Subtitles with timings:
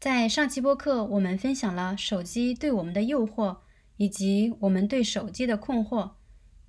[0.00, 3.58] 在上期播客，我们分享了手机对我们的诱惑，
[3.98, 6.12] 以及我们对手机的困惑。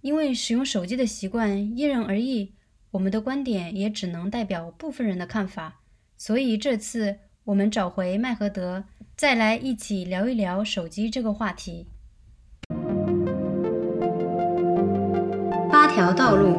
[0.02, 2.52] 因为使用手机的习惯因人而异，
[2.92, 5.80] 我们的观点也只能代表部分人的看法。
[6.18, 8.84] 所以这次我们找回麦和德，
[9.16, 11.88] 再来一起聊一聊手机这个话题。
[15.72, 16.58] 八条道路，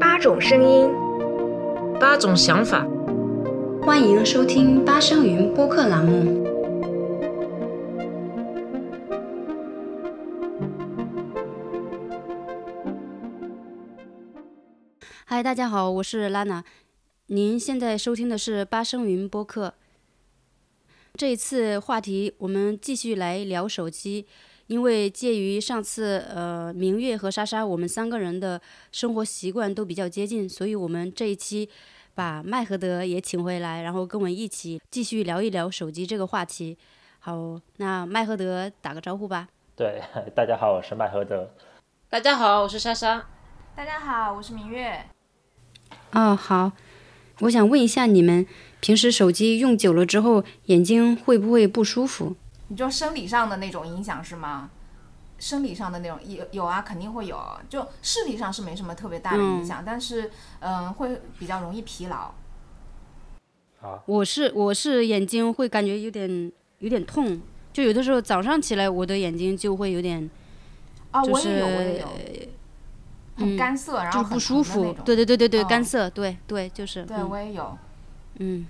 [0.00, 0.90] 八种声音，
[2.00, 2.84] 八种想法。
[3.84, 6.46] 欢迎收听八声云播客栏目。
[15.24, 16.62] 嗨，大家好，我是拉娜。
[17.26, 19.74] 您现在收听的是八声云播客。
[21.14, 24.24] 这一次话题，我们继续来聊手机。
[24.68, 31.68] 因为介于上次，呃，明月和莎莎，我们三个人的生活习惯都比较接近，所以我们这一期。
[32.14, 36.76] 把麦和德也请回来，然后跟我们一起继续聊一聊手机这个话题。
[37.18, 39.48] 好，那麦和德打个招呼吧。
[39.74, 40.02] 对，
[40.34, 41.50] 大家好，我是麦和德。
[42.10, 43.24] 大家好，我是莎莎。
[43.74, 45.06] 大家好，我是明月。
[46.12, 46.72] 哦，好。
[47.40, 48.46] 我想问一下，你们
[48.80, 52.36] 平时手机用久了之后，眼睛会不会不舒服？
[52.68, 54.70] 你就生理上的那种影响是吗？
[55.42, 57.36] 生理上的那种有有啊，肯定会有。
[57.68, 62.30] 就视力上是没什么特别大的影响，但是嗯，会比较容易疲劳。
[63.80, 70.30] 啊，我是我是眼睛会感觉有点有点痛，就有的时候早上起来我的眼睛就会有点，
[71.10, 72.08] 啊，我也有，我也有，
[73.38, 74.94] 很干涩，然后不舒服。
[75.04, 77.04] 对对对对对，干涩，对对就是。
[77.04, 77.76] 对我也有。
[78.38, 78.64] 嗯，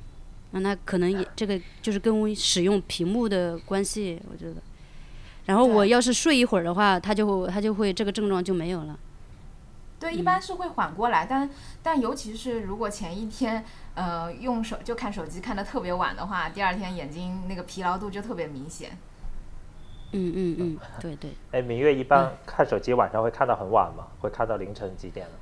[0.53, 4.57] 那那可能也这个就是跟使用屏幕的关系，我觉得。
[5.47, 8.97] 然后我要是睡一会儿的话，他就他就会这个症状就没有了。
[9.99, 11.49] 对，一般是会缓过来，但
[11.83, 18.97] 但尤其是如果前一天呃用手就看手机看的特别晚的话，第二天眼睛那个疲劳度就特别明显。
[20.13, 21.33] 嗯嗯嗯，对对。
[21.53, 24.07] 哎，明月一般看手机晚上会看到很晚吗？
[24.21, 25.35] 会看到凌晨几点呢？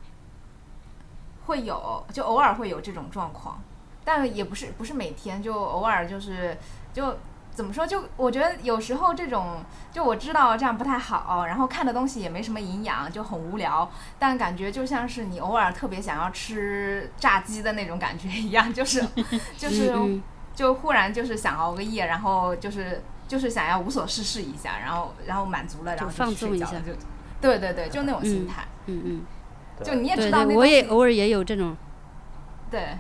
[1.46, 3.60] 会有，就偶尔会有这种状况，
[4.04, 6.56] 但也不是不是每天，就偶尔就是
[6.94, 7.16] 就。
[7.52, 7.86] 怎么说？
[7.86, 9.62] 就我觉得有时候这种，
[9.92, 13.90] 就我知道这样不太好，然后看的东西也没什么营养，就很无聊。
[14.18, 19.04] 但感觉就像是你偶尔特别想要吃炸鸡的那种感觉一样，就是
[19.58, 19.92] 就是
[20.54, 26.92] 就忽然就是想熬个夜，然后就是就是想要无所事事一下，然后然后满足了，然后放纵一下，就
[27.40, 28.64] 对对对，就那种心态。
[28.86, 29.22] 嗯嗯。
[29.82, 31.74] 就你也知道，我也偶尔也有这种。
[32.70, 32.98] 对。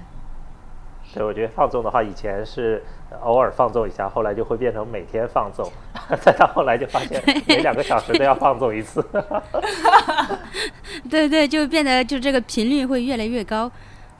[1.12, 2.82] 对，我觉得放纵的话，以前是
[3.22, 5.70] 偶尔放纵一下，后来就会变成每天放纵，
[6.22, 9.04] 再到后来就发现每两个小时都要放纵一次。
[11.10, 13.70] 对对，就变得就这个频率会越来越高。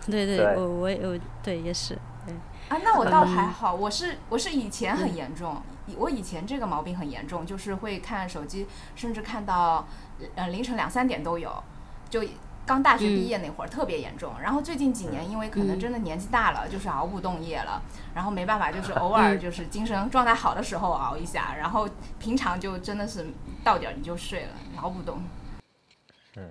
[0.07, 1.97] 对对，我我我对也是。
[2.27, 2.35] 对
[2.69, 5.63] 啊，那我倒还好，我是我是以前很严重，
[5.97, 9.87] 我以前这个毛病很严重，就是会看手机，甚至看到
[10.35, 11.51] 呃凌晨两三点都有，
[12.09, 12.23] 就。
[12.71, 17.83] 刚大学毕业那会儿特别严重，然后最近几年因为可能真的年纪大了，就是熬不动夜了，
[18.15, 21.89] 然后没办法，就是偶尔就是精神状态好的时候熬一下，然后
[22.21, 23.27] 平常就真的是
[23.65, 24.51] 到点你就睡了，
[24.81, 25.21] 熬不动。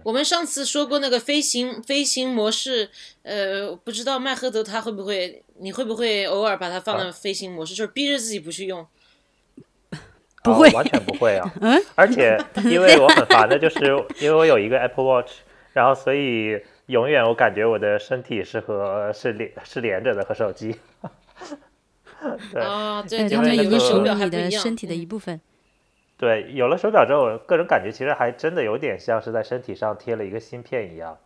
[0.04, 2.90] 我们上次说过那个飞行飞行模式，
[3.24, 8.86] 呃，不知道麦赫德他会不会，你会不会偶尔把它放到飞行模式，就是逼着自己不去用？
[10.44, 11.50] 不会，完全不会啊。
[11.64, 11.82] 嗯。
[11.96, 13.80] 而且因为我很烦的就是
[14.20, 15.32] 因为我有一个 Apple Watch。
[15.80, 20.76] 然后，所以永远我感觉我的身体是和是连是连着的和手机。
[22.52, 22.62] 对，
[23.08, 25.40] 对，他们已经属于你的身体的一部分。
[26.18, 31.18] 对，有了手表之后，我个人感觉其实还真的有点像是在身体上贴了一个芯片一样，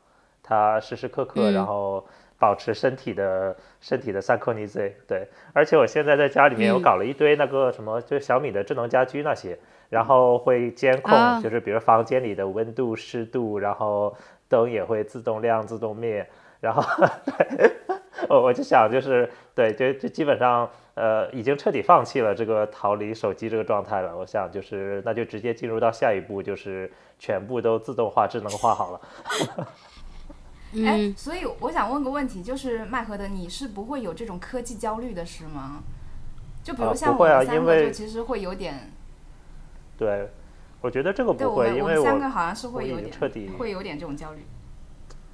[0.44, 2.06] 它时时刻刻然后
[2.38, 4.92] 保持身体的身体的 synchronicity。
[5.08, 9.58] 对，而且我现在在家里面，我搞了一堆那个什么，就是小米的智能家居那些，
[9.90, 14.16] 然后会监控，就是比如房间里的温度、湿度，然后。
[14.54, 16.84] 灯也会自动亮、自动灭，然后
[18.30, 24.16] 我我就想，就是对，就就基本上呃，已经彻底放弃了这个逃离手机这个状态了。
[24.16, 29.02] 我想，就是那就直接进入到下一步，就是全部都自动化、智能化好了。
[30.86, 35.82] 哎，所以我想问个问题，就是麦和德，你是不会有这种科技焦虑的是吗？
[36.64, 38.92] 就比如像我们三个，就其实会有点。
[39.98, 40.30] 对。
[40.84, 44.46] 我觉得这个不会，因为我三个好像是会有点彻底，会有点这种焦虑。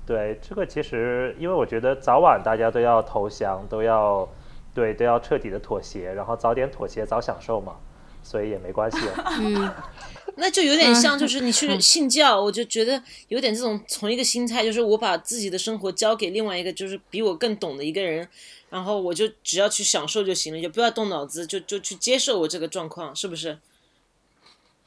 [0.06, 4.30] 对，这个其实，因为我觉得早晚大家都要投降，都要
[4.74, 7.78] 对，都要彻底的妥协，然后早点妥协早享受嘛。
[8.22, 8.98] 所以也没关系。
[9.40, 9.72] 嗯，
[10.36, 18.28] 那就有点像，就是你去信教，我就觉得有点这种从一个心态，就是我把自己的生活交给另外一个就是比我更懂的一个人，
[18.70, 23.58] 然后我就只要去享受就行了，就不要动脑子，就就去接受我这个状况，是不是？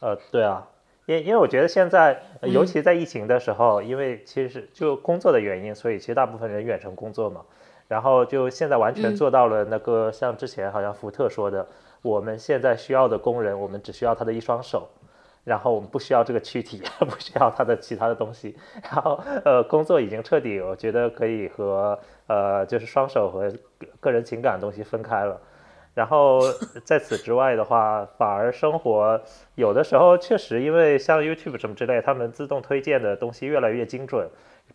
[0.02, 0.66] 呃，对啊，
[1.06, 7.42] 因因为我觉得现在，尤其在疫情的时候，因为其实是就工作的原因，所以其实大部分人远程工作嘛，
[7.86, 11.64] 然后就现在完全做到了那个像之前好像福特说的，
[12.02, 14.88] 我们现在需要的工人，我们只需要他的一双手，
[15.44, 21.96] 然后我们不需要这个躯体， 不需要他的其他的东西，然后呃，工作已经彻底，我觉得可以和
[22.26, 23.52] 呃就是双手和
[24.00, 25.40] 个人情感的东西分开了。
[25.94, 26.40] 然后
[26.84, 29.20] 在此之外的话，反而生活
[29.56, 34.26] 有的时候确实，因为像 YouTube 什么之类，他们自动推荐的东西越来越精准，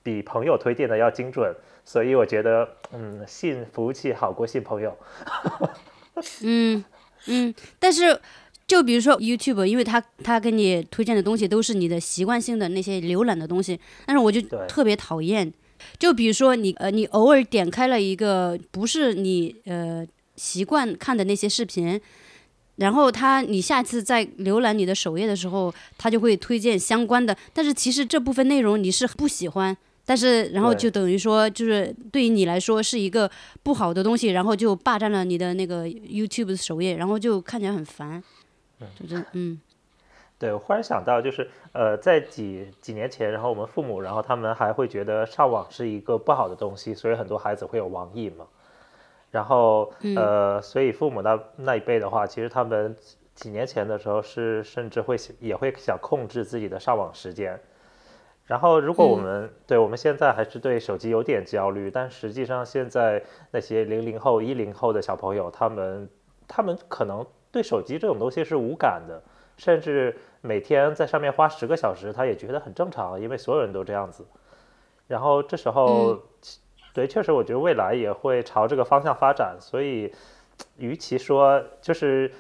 [0.04, 4.96] 比朋友推荐的要精准，所以我觉得，嗯，信服务器好过信朋友。
[6.44, 6.86] 嗯
[7.26, 8.20] 嗯，但是
[8.68, 15.52] 就比如说 YouTube，因为它它给你推荐的东西都是你的习惯性的那些浏览的东西，但是我就特别讨厌，
[15.98, 20.06] 就比如说你呃，你偶尔点开了一个不是你呃。
[20.38, 22.00] 习惯看的那些视频，
[22.78, 27.36] 然后他你下次在浏览你的首页的时候，他就会推荐相关的。
[27.54, 29.76] 但是其实这部分内容你是不喜欢，
[30.06, 33.30] 但是然后就等于说，就是对于你来说是一个
[33.64, 38.24] 不好的东西，然后就霸占了你的那个 YouTube 的首页，然后就看起来很烦。
[39.00, 39.60] 就这，嗯，
[40.38, 48.46] 对我忽然想到，就是呃，在几几年前，然后我们父母，然后他们还会觉得上网是一个不好的东西，所以很多孩子会有网瘾嘛。
[49.30, 52.96] 然后，呃，所以父母那那一辈的话，其实他们
[53.36, 57.60] 几年前的时候是甚至会也会想控制自己的上网时间。
[58.46, 63.22] 然后，如果我们对我们现在还是对手机有点焦虑，但实际上现在
[63.52, 66.10] 那些零零后、一零后的小朋友，他们
[66.48, 69.22] 他们可能对手机这种东西是无感的，
[69.58, 74.26] 甚至每天在上面花十个小时，他也觉得很正常，因为所有人都这样子。
[75.06, 76.18] 然后这时候。
[76.98, 79.56] 对，确实，我觉得未来也会朝这个方向发展。
[79.60, 80.12] 所以，
[80.80, 82.32] 与其说就是，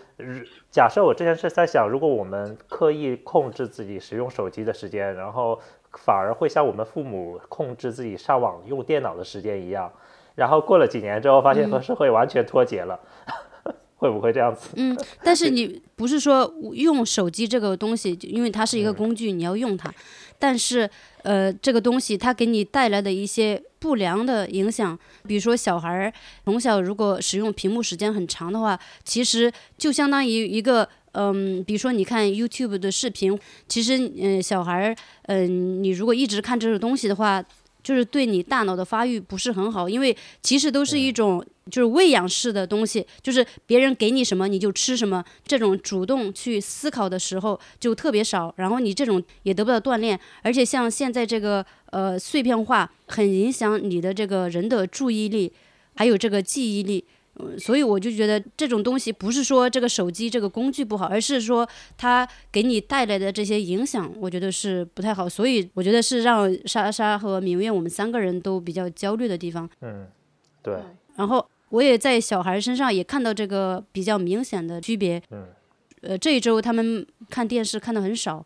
[0.71, 5.61] 假设我之前是在想，如果我们刻意控制自己使用手机的时间，然后
[5.93, 9.93] 反而会像我们父母控制自己上网用电脑的时间一样，
[10.33, 12.99] 然后过了几年之后，发现和社会完全脱节了，
[13.97, 14.69] 会不会这样子？
[14.75, 19.93] 嗯，但是你不是说用手机这个东西，因为它是一个工具，你要用它。
[20.39, 20.89] 但是，
[21.23, 24.97] 呃，这个东西它给你带来的一些不良的影响，
[25.27, 26.13] 比如说小孩儿
[26.45, 33.37] 从小如果使用屏幕时间很长的话，其实就相当于一个，嗯，比如说你看 YouTube 的视频，
[33.67, 37.43] 其实，嗯，小孩儿，嗯，你如果一直看这种东西的话。
[37.87, 41.41] 就是对你大脑的发育不是很好，因为其实都是一种
[41.71, 55.53] 就是喂养式的东西，就是别人给你什么你就吃什么，这种主动去思考的时候就特别少，然后你这种也得不到锻炼，而且像现在这个呃碎片化，很影响你的这个人的注意力，
[55.95, 57.05] 还有这个记忆力。
[57.59, 61.67] 所以我就觉得这种东西不是说这个手机这个工具不好，而是说
[61.97, 65.29] 它给你带来的这些影响，我觉得是不太好。
[65.29, 69.69] 所以我觉得是让莎莎和明月我们三个人都比较焦虑的地方。
[69.81, 70.07] 嗯，
[70.63, 70.75] 对。
[71.15, 75.21] 然后我也在小孩身上也看到这个比较明显的区别。
[75.31, 75.45] 嗯。
[76.01, 78.45] 呃，这一周他们看电视看的很少，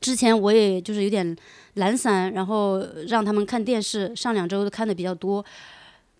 [0.00, 1.36] 之前我也就是有点
[1.74, 5.44] 懒散，然后让他们看电视，上两周看的比较多。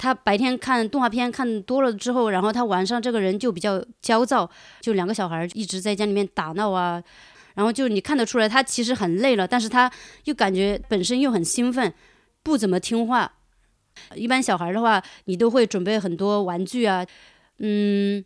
[0.02, 4.48] 他白天看动画片看多了之后，然后他晚上这个人就比较焦躁，
[4.80, 7.02] 就两个小孩一直在家里面打闹啊，
[7.52, 9.92] 然后就你看得出来他其实很累了，但是他
[10.24, 11.92] 又感觉本身又很兴奋，
[12.42, 13.30] 不怎么听话。
[14.14, 17.04] 一般小孩的话，你都会准备很多玩具啊，
[17.58, 18.24] 嗯，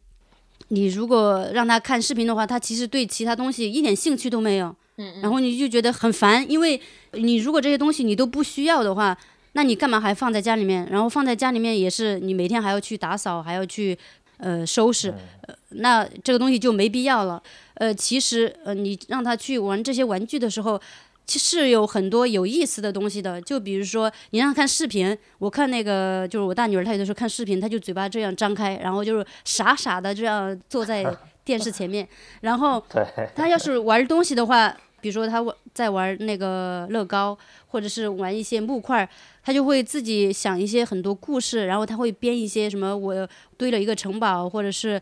[0.69, 6.81] 你如果让他看视频的话，他其实对其他东西一点兴趣都没有，嗯，然后你就觉得很烦，因为
[7.15, 9.19] 你如果这些东西你都不需要的话。
[9.55, 10.87] 那你干嘛还放在家里面？
[10.91, 13.97] 然后放在家里面也是你每天还要去打扫，还要去
[14.39, 15.15] 呃收拾，
[15.47, 17.43] 呃，那这个东西就没必要了。
[17.75, 20.81] 呃，其实呃，你让他去玩这些玩具的时候，
[21.27, 23.41] 其实有很多有意思的东西的。
[23.41, 31.05] 就比如说你让他看视频，我看那个就是我大女儿，她有的时候看视频，她就嘴巴这样张开，然后就是傻傻的这样坐在
[31.45, 32.07] 电视前面。
[32.43, 32.83] 然后
[33.35, 35.45] 她要是玩东西的话，比如说他
[35.75, 39.07] 在玩那个乐高，或者是玩一些木块。
[39.43, 44.99] 他就会自己想一些很多故事，然后他会编一些什么，我堆了一个城堡，或者是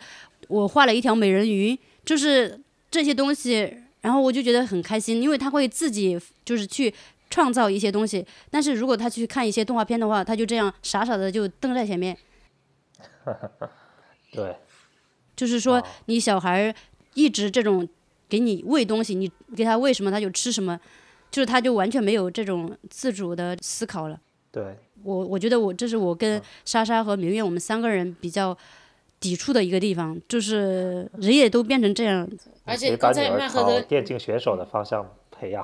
[0.49, 2.59] 我画了一条美人鱼，就是
[2.91, 6.93] 这些东西，然后我就觉得很开心，因为他会自己就是去
[7.31, 8.27] 创造一些东西。
[8.51, 12.19] 但是如果他去看一些动画片的话，他就这样傻傻的就瞪在前面。
[14.35, 14.57] 对，
[15.37, 16.75] 就是说你小孩
[17.15, 17.89] 一直这种
[18.33, 20.81] 给你喂东西，你给它喂什么它就吃什么，
[21.31, 24.19] 就是它就完全没有这种自主的思考了。
[24.51, 28.57] 对，我我觉得我这是我跟莎莎和明月我们三个人比较
[29.21, 32.27] 抵触的一个地方，就是人也都变成这样。
[32.65, 35.63] 而且刚才麦赫德电竞选手的方向培养。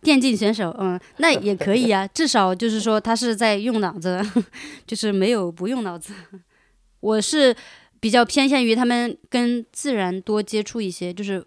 [0.00, 4.22] 电竞选手，嗯，那也可以啊， 至少就是说他是在用脑子，
[4.86, 6.14] 就是没有不用脑子。
[7.00, 7.54] 我是
[8.00, 11.44] 比较偏向于他们跟自然多接触一些，就是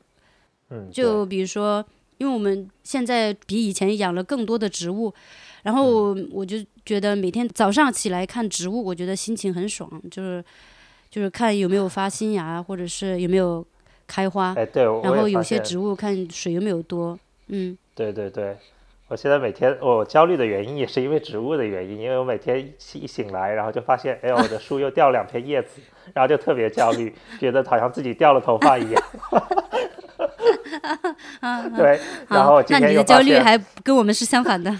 [0.70, 1.86] 嗯，就比如说，
[2.18, 5.14] 因为我们现在比以前养了更多的植物，
[5.64, 10.44] 然后我就觉得每天早上起来看植物，我觉得心情很爽，就是
[11.10, 13.66] 就是看有没有发新芽，或者是有没有
[14.08, 17.18] 开花，哎，对，然后有些植物看水有没有多，
[17.48, 17.78] 嗯。
[17.94, 18.58] 对对对，
[19.10, 25.82] 我现在每天我焦虑的原因也是因为植物的原因，因为我每天一醒来，然后就发现，哎呦，我的树又掉两片叶子，
[26.14, 29.04] 然后就特别焦虑，觉得好像自己掉了头发一样。
[31.76, 34.74] 对，然后，今那你的天又发现，焦虑还跟我们是相反的。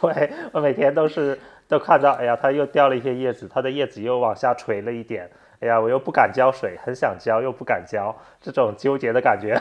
[0.00, 5.30] 对我每天都是都看到，哎呀，它又掉了一些叶子，它的叶子又往下垂了一点，
[5.60, 9.60] 哎呀，我又不敢浇水，很想浇又不敢浇，这种纠结的感觉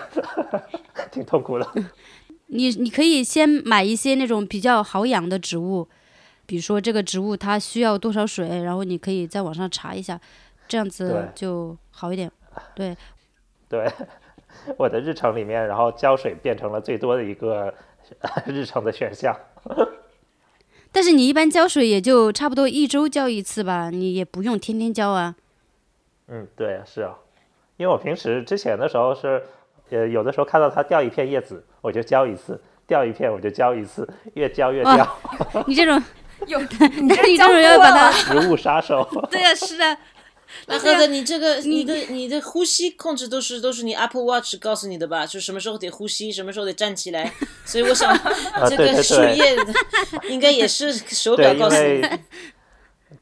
[1.11, 1.67] 挺痛苦的。
[2.47, 5.89] 你你可以先买一些那种比较好养的植物，
[6.45, 10.19] 比如说这个植物它需要多少水，然后你可以在网上查一下，
[10.67, 12.31] 这样子就好一点。
[12.75, 12.95] 对，
[13.69, 13.91] 对，
[14.77, 17.73] 我的日程里面，然后浇水变成了最多的一个
[18.45, 19.37] 日程的选项。
[20.91, 25.35] 但是你一般浇水也就差不多一周浇一次吧，你也不用天天浇啊。
[26.27, 27.15] 嗯，对，是啊，
[27.77, 29.43] 因为我平时之前的时候是，
[29.91, 35.17] 呃，有的时候看到它掉一片叶子，我就浇一次，掉一片我就浇一次，越浇越掉，
[35.67, 36.01] 你这种，
[36.47, 36.67] 有你
[37.07, 39.07] 那你这教种要把它，植物杀手。
[39.29, 39.97] 对啊，是的，
[40.67, 45.25] 那赫德，你这个你的你的呼吸控制都是都是你 Apple Watch 告诉你的吧？
[45.25, 47.31] 就什么时候得呼吸，什么时候得站起来。
[47.65, 48.17] 所以我想
[48.69, 49.55] 这个树叶
[50.29, 52.01] 应该也是手表告诉你。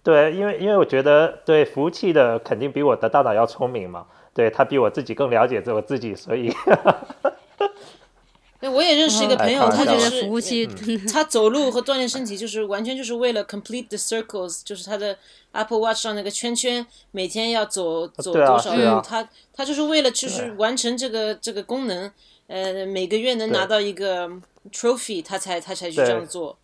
[0.04, 6.52] 对，因为因为我觉得对服务器的肯定比我的大脑要聪明嘛，对他比我自己更了解我自己，所以
[8.66, 10.66] 对，我也认识一个朋友，哎他就是服务器，
[11.14, 15.16] 他走路和锻炼身体，就是完全就是为了 complete the circles，就是他的
[15.52, 22.12] Apple Watch 上那个圈圈，每天要走走多少路，他他就是为了就是完成这个这个功能，
[22.48, 24.28] 呃，每个月能拿到一个
[24.72, 26.58] trophy，他才他才去这样做。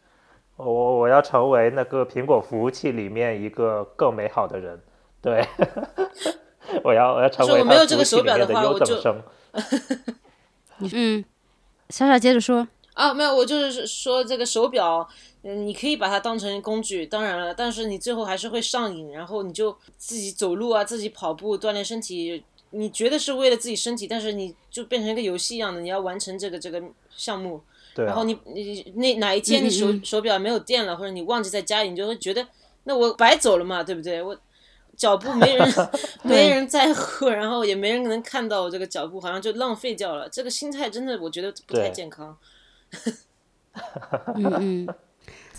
[0.57, 4.81] 我我要成为那个苹果服务器里面一个更美好的人，
[5.21, 5.47] 对，
[6.83, 8.99] 我要我要成说为我没有这个手表的话我就。
[10.93, 11.23] 嗯，
[11.91, 15.07] 莎莎接着说，啊，没有，我就是说这个手表，
[15.43, 26.81] 嗯，你可以把它当成工具，当然了，但是你最后还是会上瘾，然后你就自己走路啊，自己跑步锻炼身体，你觉得是为了自己身体，但是你就变成一个游戏一样的，你要完成这个这个
[27.15, 27.61] 项目，
[27.93, 28.07] 对啊。
[28.07, 30.05] 然后，你你那哪一天你手、嗯嗯。
[30.05, 32.47] 手表没有电了，或者你忘记在家里，你就会觉得
[32.85, 34.21] 那我白走了嘛，对不对？
[34.21, 34.37] 我
[35.01, 35.67] 脚步没人
[36.21, 40.29] 没人在乎，然后也没人能看到我这个脚步，好像就浪费掉了。
[40.29, 42.37] 这个心态真的我觉得不太健康。
[44.35, 44.53] 嗯
[44.85, 44.87] 嗯，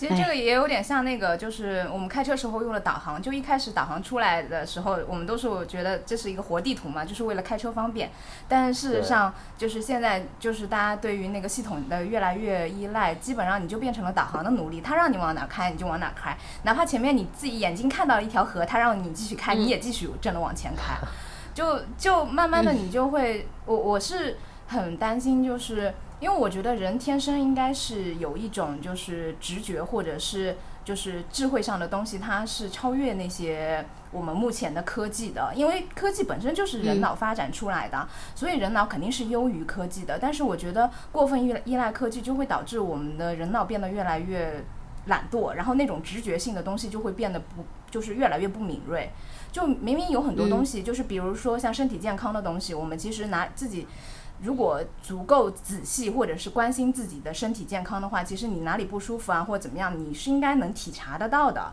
[0.02, 3.23] 其实这个也有点像那个，就是我们开车时候用的导航。
[3.23, 8.11] 就一开始导航出来的时候，我们都是觉得这是一个活地图嘛，就是为了开车方便。
[8.49, 14.80] 但事实上，就是现在就是大家对于那个系统的越来越依赖，基本上你就变成了导航的奴隶。
[14.80, 20.97] 它让你往哪开，你就往哪开，哪怕前面你自己眼睛看到了一条河，它让你继续开，你也继续正着往前开。
[21.54, 40.17] 就就慢慢的你就会，我我是很担心，就是因为我觉得人天生应该是有一种就是直觉或者是就是智慧上的东西，它是超越那些我们目前的科技的，因为科技本身就是人脑发展出来的，所以人脑肯定是优于科技的。
[40.21, 44.64] 但是我觉得过分依依赖科技，就会导致我们的人脑变得越来越
[45.07, 49.11] 懒惰，然后那种直觉性的东西就会变得不就是越来越不敏锐。
[49.50, 53.88] 就明明有很多东西，就是比如说像身体健康的东西，我们其实拿自己
[54.43, 61.73] 如果足够仔细或者是关心自己的身体健康的话，其实你哪里不舒服啊或者怎么样，你是应该能体察得到的。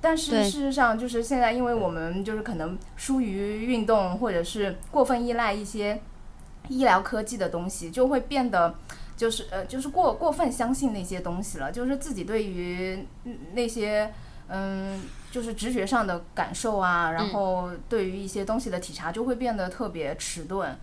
[0.00, 6.00] 但是事实上，就是现在，因为我们就是可能疏于运动，或者是过分依赖一些
[6.68, 8.74] 医疗科技的东西，就会变得
[9.16, 14.12] 就是呃，就是过过分相信那些东西了，就是自己对于嗯那些
[14.48, 20.76] 嗯，就是直觉上的感受啊，然后对于一些东西的体察就会变得特别迟钝。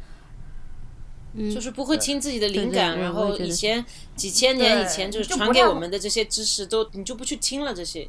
[1.53, 3.85] 就是不会听自己的灵感，然后以前
[4.15, 8.07] 几千年以前就是传给我们的这些知识都你就不去听了这些。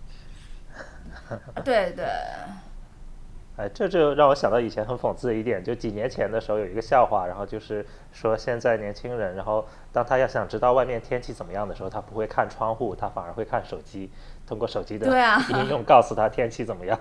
[1.64, 2.04] 对对，
[3.56, 14.10] 哎，这就让我想到以前很讽刺的一点，就几年前的时候有一个笑话，然后就是说现在年轻人，然后当他要想知道外面天气怎么样的时候，他不会看窗户，他反而会看手机，
[14.46, 15.06] 通过手机的
[15.50, 16.98] 应用告诉他天气怎么样。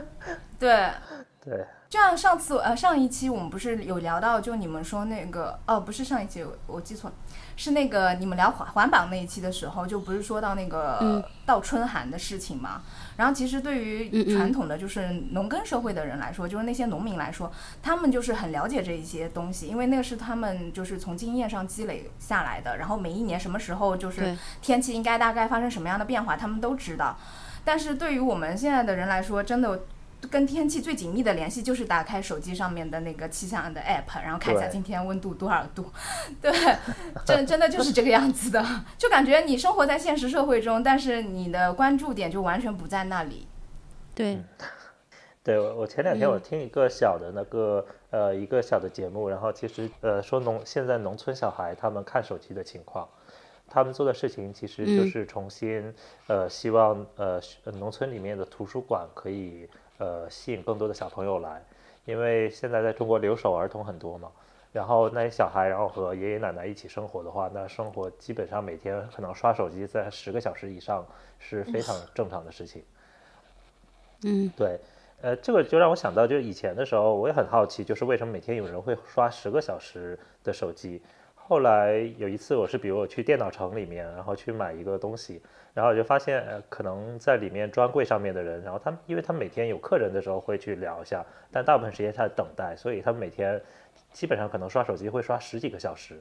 [0.58, 0.88] 对，
[1.44, 7.14] 对，就像上次呃上一期我们不是有聊到，就你们说那个哦不是上一期我我记错了，
[7.54, 12.82] 是那个你们聊环环保那一期的时候，就不是说到那个、嗯到春寒的事情嘛。
[13.16, 22.76] 然后其实对嗯于嗯传统的就是农耕社会的人来说，就是那些农民来说，他们就是很了解这一些东西，因为那个是他们就是从经验上积累下来的。
[22.78, 27.16] 然后每一年什么时候就是天气应该大概发生什么样的变化，他们都知道。
[27.66, 29.84] 但是对于我们现在的人来说，真的
[30.26, 35.90] 跟天气最紧密的联系就是打开手机上面的那个气象的 app，然后看一下今天温度多少度。
[36.40, 36.52] 对，
[37.24, 38.64] 真真的就是这个样子的，
[38.98, 43.46] 就感觉你生活在现实社会中，但是你的关注点就完全不在那里。
[44.14, 44.38] 对，
[45.42, 46.40] 对，我我前两天我嗯。
[46.40, 53.08] 听一个小的那个呃一个小的节目，然后其实呃说农现在农村小孩他们看手机的情况，
[53.68, 55.06] 他们做的事情其实就嗯。
[55.10, 55.92] 是重新
[56.28, 61.62] 呃希望呃呃农村里面的图书馆可以呃吸引更多的小朋友来，
[62.04, 64.30] 因为现在在中国留守儿童很多嘛。
[64.72, 71.06] 然后那些小孩，然后和爷爷奶奶一起生活的话，那生活基本上每天可能刷手机在十个小时以上
[71.38, 72.82] 是非常正常的事情。
[74.24, 74.80] 嗯对，
[75.22, 81.00] 呃，这个就让我想到，就是以前的时候，我也很好奇，就是为什么每天有人会刷十个小时的手机。
[81.46, 85.42] 后来有一次，我是比如我去电脑城里面，然后去买一个东西，
[85.74, 93.60] 然后我就发现，呃，可能在里面专柜上面的人，然后他们因为他们每天有客人的时候会去聊一下，但大部分时间他在等待，所以他们每天
[94.10, 96.18] 基本上可能刷手机会刷十几个小时，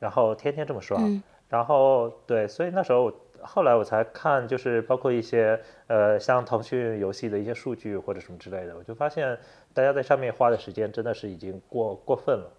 [0.00, 0.98] 然后天天这么刷。
[1.00, 3.10] 嗯然后对，所以那时候
[3.40, 9.34] 后来我才看，就是包括一些呃像腾讯游戏的一些数据或者什么之类的，我就发现
[9.72, 12.52] 大家在上面花的时间真的是已经过过分了，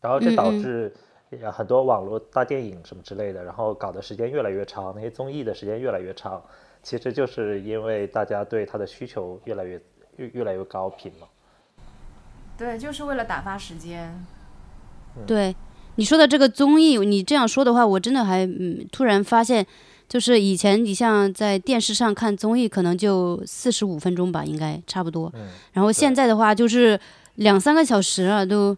[0.00, 0.92] 然后这导致
[1.40, 6.42] 呃很多网络大电影什么之类的，然后搞的时间越来越长，那些综艺的时间越来越长，
[6.82, 9.80] 其实就是因为大家对它的需求越来越
[10.16, 11.26] 越越来越高频嘛。
[12.56, 14.24] 对，就是为了打发时间。
[15.26, 15.54] 对，
[15.96, 19.66] 你说的这个综艺，你这样说的话，我真的还嗯突然发现，
[20.08, 25.30] 就是以前你像在电视上看综艺，可能就四十五分钟吧，应该差不多。
[25.34, 26.98] 嗯，然后现在的话就是
[27.36, 28.76] 两三个小时啊，都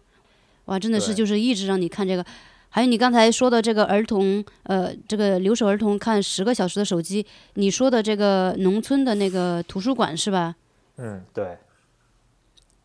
[0.65, 2.25] 哇，真的是就是一直让你看这个。
[2.69, 7.23] 还有你刚才说的这个儿童，呃，这个留守儿童看十个小时的手机，
[7.53, 10.55] 你说的这个农村的那个图书馆是吧？
[10.97, 11.55] 嗯，对，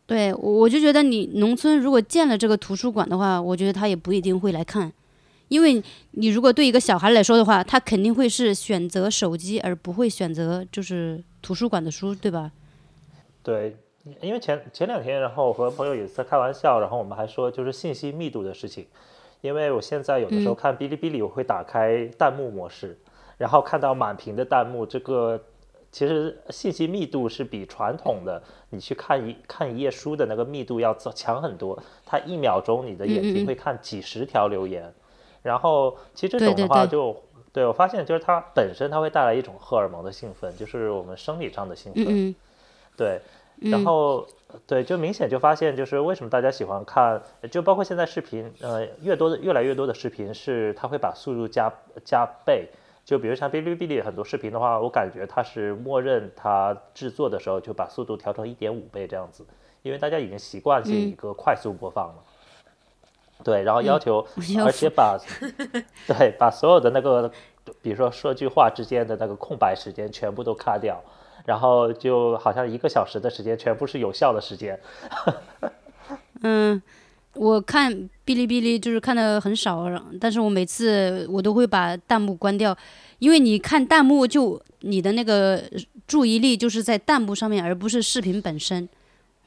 [0.06, 4.92] 对，我我就觉得你农村如果建了这个图书馆的话，我觉得他也不一定会来看，
[5.48, 12.52] 因为你如果对一个小孩来说的话，他肯定会是选择手机，而不会选择就是图书馆的书，对吧？
[13.42, 13.74] 对，
[14.20, 18.86] 因为前前两天，然后我和朋友有一次开玩笑，然后我们还说就是信息密度的事情，
[19.40, 22.98] 因为我现在有的时候嗯看哔哩哔哩，我会打开弹幕模式，
[23.36, 25.40] 然后看到满屏的弹幕，这个
[25.92, 34.92] 其实信息密度是比传统的你去看一看一页书的那个密度要强很多，它一秒钟你的眼睛会看几十条留言，
[35.42, 37.22] 然后其实这种的话对对就。
[37.50, 42.04] 对，我发现就是它本身它会带来一种荷尔蒙的兴奋，就是我们生理上的兴奋。
[42.04, 42.34] 嗯嗯
[42.94, 43.20] 对，嗯。
[43.60, 44.26] 然后
[44.66, 51.72] 对，就明显就发现，就是为什么大家喜欢看，就包括现在视频，呃，越多的越来越多的视频是它会把速度加
[52.04, 52.68] 加倍。
[53.04, 59.46] 就比如像哔哩哔哩很多视频的话，我感觉它是默认它制作的时候就把速度调成一点五倍这样子，
[59.82, 62.14] 因为大家已经习惯性嗯一个快速播放了。
[63.42, 65.18] 对，然后要求，要而且把
[66.06, 67.30] 对把所有的那个，
[67.80, 71.00] 比如说说句话之间的那个空白时间全部都卡掉，
[71.48, 74.78] 然后就好像一个小时的时间全部是有效的时间。
[76.44, 76.80] 嗯，
[77.32, 77.90] 我看
[78.26, 79.86] 哔哩哔哩就是看的很少，
[80.20, 82.76] 但是我每次我都会把弹幕关掉，
[83.18, 85.62] 因为你看弹幕就你的那个
[86.06, 88.86] 注意力就是在弹幕上面，而不是视频本身，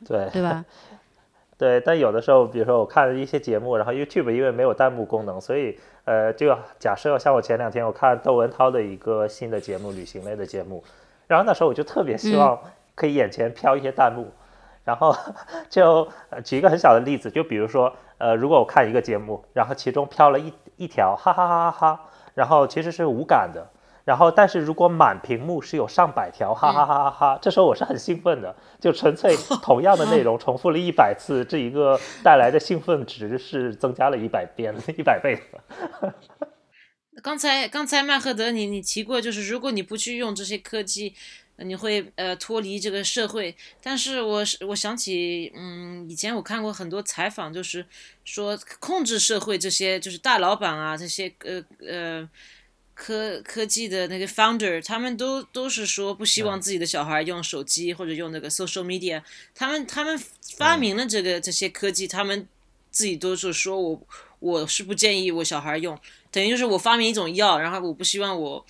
[0.04, 0.66] 对对吧？
[1.56, 10.84] 对，但有的时候，比如说我看一些节目，然后 YouTube 因为没有弹幕功能，所以呃，就假设像我前两天我看窦文涛的一个新的节目，旅行类的节目，
[11.32, 12.60] 然后那时候我就特别希望
[12.94, 14.30] 可以眼前飘一些弹幕，
[14.84, 15.16] 然后
[15.72, 22.00] 就、呃举一个很小的例子，就比如说呃，如果我看一个节目，然后其中飘了一一条哈哈哈哈哈，
[22.34, 23.66] 然后其实是无感的。
[24.04, 36.14] 然后，但是如果满屏幕是有上百条，哈哈哈哈哈，这时候我是很兴奋的，就纯粹 同样的内容重复了一百次，这一个带来的兴奋值是增加了一百遍、一百倍的。
[37.22, 41.14] 刚才刚才麦赫德你你提过，就是如果你不去用这些科技，
[41.58, 43.56] 你会呃脱离这个社会。
[43.82, 47.86] 但是我是我想起，嗯，以前我看过很多采访，就是
[48.26, 52.30] 说控制社会这些就是大老板啊，这些呃呃
[52.94, 59.22] 科科技的那个 founder，他们都都是说不希望自己的小孩用手机或者用那个 social media。
[59.54, 60.20] 他们他们
[60.58, 62.48] 发明了这个这些科技，他们
[62.90, 64.08] 自己都是说我
[64.42, 65.98] 我是不建议我小孩用，
[66.30, 68.66] 等于就是我发明一种药，然后我不希望我。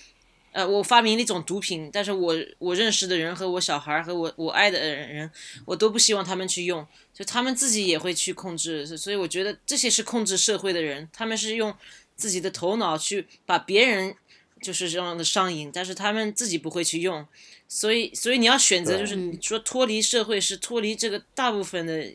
[0.54, 5.30] 呃，我发明了一种毒品，但是我我认识的人和我小孩和我我爱的人，
[5.64, 11.74] 我都不希望他们去用，就他们自己也会去控制，所以我觉得这些是控制社会的人，他们是用
[12.16, 14.14] 自己的头脑去把别人
[14.60, 17.26] 就是这样的上瘾，但是他们自己不会去用，
[17.66, 22.12] 所以所以你要选择，就是你说脱离社会是脱离这个大部分的，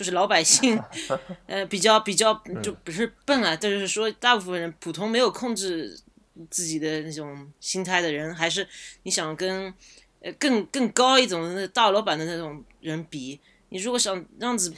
[0.00, 0.80] 就是老百姓，
[1.46, 2.32] 呃，比较比较
[2.62, 6.00] 就不是笨啊，就是说大部分人普通没有控制。
[6.48, 8.66] 自己的那种心态的人，还是
[9.02, 9.74] 你想跟
[10.22, 13.38] 呃更更高一种那大老板的那种人比？
[13.68, 14.72] 你如果想这样子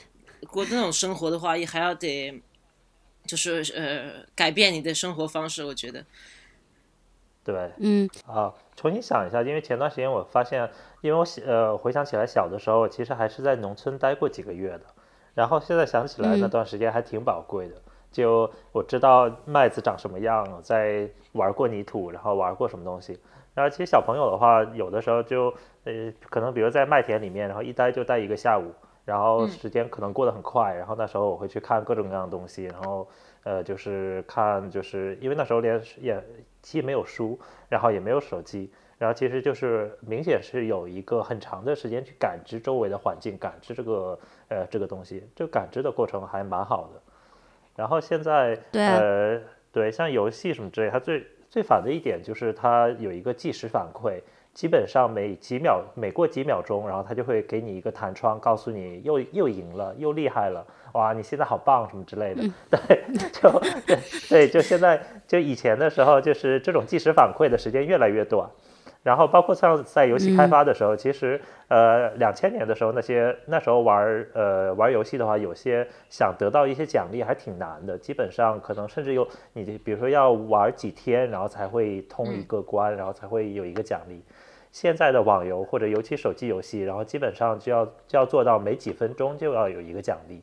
[0.49, 2.43] 过那种生活的话，也还要得
[3.25, 5.63] 就是呃改变你的生活方式。
[5.63, 6.05] 我觉得，
[7.45, 10.69] 对，嗯，啊，重新想一下，因为前段时间我发现，
[11.01, 14.87] 因为我呃回想起来小的时候，其实还是在农村待过几个月的，
[15.35, 17.75] 然后现在想起来那段时间还挺宝贵的。
[18.11, 23.19] 就我知道麦子长什么样，在玩过泥土，然后玩过什么东西。
[23.55, 25.53] 然后其实小朋友的话，有的时候就
[25.85, 28.71] 呃，可能比如在麦田里面，然后一待就待一个下午，
[29.07, 30.75] 然后时间可能过得很快。
[30.75, 33.09] 然后那时候我会去看各种各样的东西，然后
[33.45, 36.23] 呃，就是看，就是因为那时候连也
[36.61, 37.39] 既没有书，
[37.71, 44.19] 然后也没有手机，然后其实就是明显是有一个很长的时间去感知周围的环境，感知这个
[44.53, 47.01] 呃这个东西，这个感知的过程还蛮好的。
[47.75, 49.41] 然后现在，呃，
[49.73, 54.21] 对，像游戏什么之类，它最最烦的一点就是它有一个计时反馈，
[54.53, 62.43] 基本上每几秒，每过几秒钟，然后它就会给你一个弹窗，告诉你又又赢了，又厉害了，哇，你现在好棒什么之类的。
[62.69, 68.47] 对，就对对，就现在就以前的时候，就是这种计时反馈的时间越来越短。
[69.03, 84.23] 然后包括像在游戏开发的时候，其实呃两千年的时候那些那时候玩呃玩游戏的话，有些想得到一些奖励还挺难的，基本上可能甚至有你比如说要玩几天，然后才会通一个关，然后才会有一个奖励。
[84.71, 90.43] 现在的网游或者尤其手机游戏，然后基本上就要就要做到每几分钟就要有一个奖励。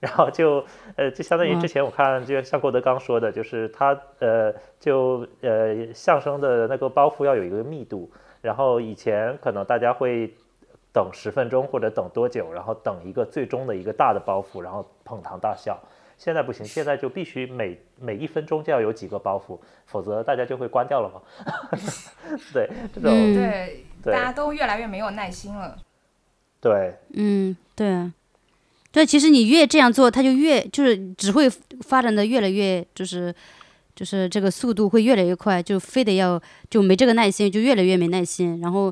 [0.00, 0.64] 然后就
[0.96, 8.10] 呃，就相当于之前我看，就像郭德纲说的，就是他呃，就呃，相声的那个包袱要有一个密度。
[8.42, 10.32] 然后以前可能大家会
[10.92, 15.76] 等十分钟或者等多久，然后等一个最终的一个大的包袱，然后捧堂大笑。
[16.16, 21.20] 现在不行，现在就必须每每一分钟就要有几个包袱，否则大家就会关掉了嘛。
[22.54, 25.76] 对，这种对，大家都越来越没有耐心了。
[26.60, 28.12] 对，嗯，对啊。
[28.96, 31.50] 对，其实你越这样做，它就越就是只会
[31.82, 33.34] 发展的越来越，就是
[33.94, 38.90] 就是这个速度会越来越快，就非得要就没这个耐心，就越来越没耐心，然后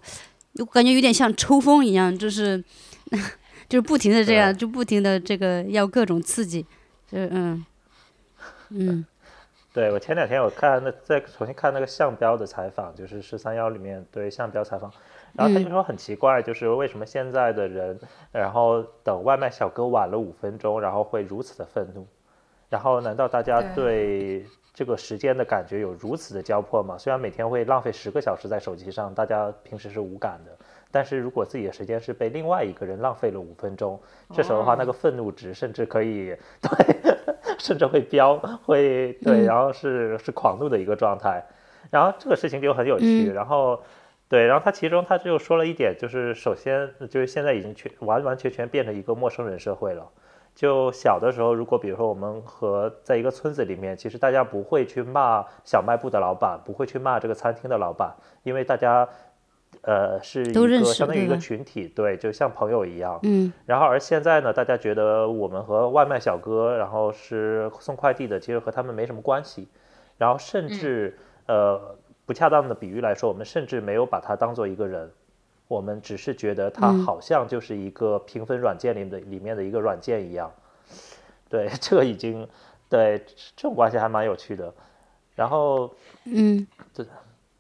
[0.59, 2.63] 我感觉有点像抽风一样，就是
[3.67, 6.61] 就是不停的这样，就不停的这个要各种刺激，
[7.11, 7.65] 就嗯
[8.69, 9.07] 嗯。
[9.73, 14.93] 对我前两天我看那再重新看那个项标的采访，就是十三幺里面对项标采访。
[15.37, 17.99] 然后他就说很奇怪，就是为什么现在的人，
[18.31, 22.07] 然后等外卖小哥晚了五分钟，然后会如此的愤怒？
[22.69, 26.97] 然后难道大家对这个时间的感觉有如此的交迫吗？
[26.97, 30.57] 虽然每天会浪费十个小时在手机上，大家平时是无感的，
[30.91, 34.01] 但是如果自己的时间是被另外一个人浪费了五分钟，
[34.33, 36.97] 这时候的话，那个愤怒值甚至可以对，
[37.59, 41.45] 甚至会飙，会对，然后是是狂怒的一个状态。
[41.91, 43.81] 然后这个事情就很有趣，然后。
[44.35, 50.11] 对，然后他其中他就说了一点，就是首先就是现在已经全完完全全变成一个陌生人社会了。
[50.57, 59.09] 就小的时候，如果比如说我们和在一个村子里面，其实大家不会去骂小卖部的老板，不会去骂这个餐厅的老板，因为大家
[59.83, 63.21] 呃是一个相当于一个群体，对，就像朋友一样。
[63.23, 63.53] 嗯。
[63.67, 69.69] 然后而现在呢，大家觉得我们和外卖小哥，然后是送快递的，其实和他们没什么关系。
[70.19, 71.17] 然后甚至
[71.47, 71.97] 呃。
[72.27, 75.11] 不恰当的比喻来说，我们甚至没有把它当做一个人，
[75.69, 80.53] 我们只是觉得它好像就是一个评分软件里的里面的一个软件一样。
[81.49, 82.49] 对， 这个已经
[82.89, 83.23] 对
[83.55, 84.73] 这种关系还蛮有趣的。
[85.35, 85.93] 然后，
[86.25, 87.07] 嗯，对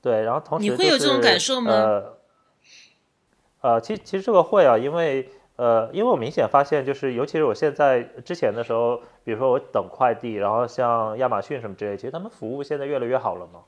[0.00, 1.72] 对，然后同时你会有这种感受吗？
[1.72, 2.18] 呃，
[3.60, 13.60] 呃，其其实这个会啊，因为呃，因为我明显发现，就是尤其是我现在之前的时候，比如说我等快递，然后像亚马逊什么之类，其实他们服务现在越来越好了嘛。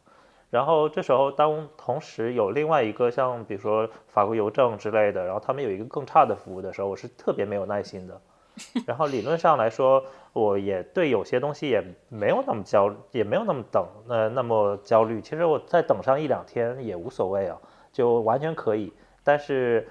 [0.51, 8.21] 然后这时候当同时有另外一个像比如说法国邮政之类的，然后他们有一个更差的服务的时候，我是特别没有耐心的。
[8.87, 15.21] 然后理论上来说，我也对有些东西也没有那么焦，也没有那么等呃那么焦虑。
[15.21, 17.59] 其实我再等上一两天也无所谓啊，
[17.93, 18.91] 就完全可以。
[19.23, 19.87] 但是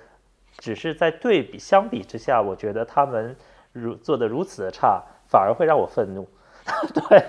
[0.58, 3.36] 只是在对比相比之下，我觉得他们
[3.72, 6.28] 如做的如此的差，反而会让我愤怒。
[6.94, 7.26] 对，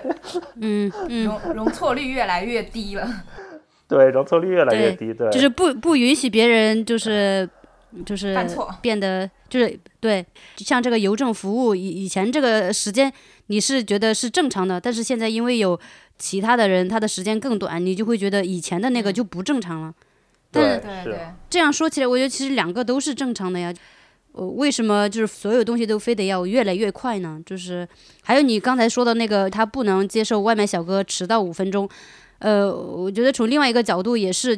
[0.61, 3.07] 嗯嗯，容容错率越来越低了。
[3.87, 7.47] 对，容错率越来越低，对，就是不不允许别人就是
[8.05, 8.69] 就是犯错。
[8.81, 10.25] 变得就是对，
[10.57, 13.11] 像这个邮政服务以以前这个时间
[13.45, 15.79] 你是觉得是正常的，但是现在因为有
[16.17, 19.93] 其他的人他的时间更短，你就会觉得以前的那个就不正常了。
[20.51, 21.19] 但对对对，
[21.49, 23.73] 这样说起来，我觉得其实两个都是正常的呀。
[24.37, 27.41] 呃，为什么就是所有东西都非得要越来越快呢？
[27.43, 27.87] 就是
[28.21, 31.89] 还有你刚才说的那个，他不能接受外卖小哥迟到五分钟。
[32.37, 34.55] 呃，我觉得从另外一个角度也是，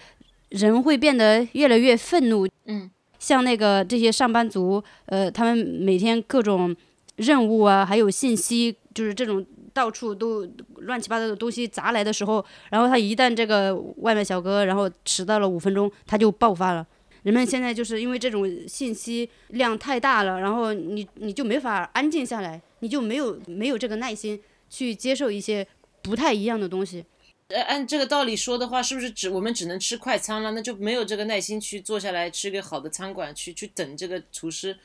[0.50, 2.46] 人会变得越来越愤怒。
[2.66, 6.76] 嗯，像那个这些上班族，呃，他们每天各种
[7.16, 10.46] 任务啊，还有信息，就是这种到处都
[10.80, 16.86] 乱七八糟的东西砸来的时候，然后他一旦这个外卖小哥然后迟到了五分钟，他就爆发了。
[17.24, 25.68] 人们现在就是因为这种信息量太大了，然后你你就没法安静下来，你就没有没有这个耐心去接受一些
[26.02, 27.06] 不太一样的东西。
[27.50, 30.52] 呃，按这个道理说的话，是不是只我们只能吃快餐了？
[30.52, 34.78] 那就没有这个耐心去坐下来吃个好的餐馆，去去等这个厨师，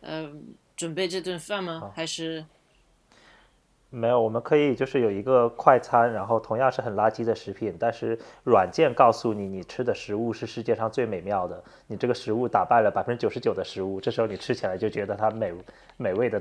[0.00, 0.32] 呃，
[0.74, 1.92] 准备这顿饭吗？
[1.94, 2.44] 还是
[3.88, 15.52] 没有，我们可以就是有一个快餐，然后同样是很垃圾的食品，但是软件告诉你你吃的食物是世界上最美妙的，你这个食物打败了百分之九十九的食物，这时候你吃起来就觉得它美
[15.96, 16.38] 美味的，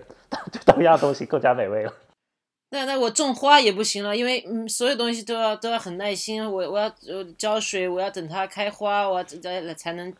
[0.51, 1.93] 就同样东西更加美味了。
[2.71, 6.91] 那那我种花也不行了，因为嗯，所有东西都要都要很耐心，我我要
[7.37, 10.11] 浇水，我要等它开花，我要才才能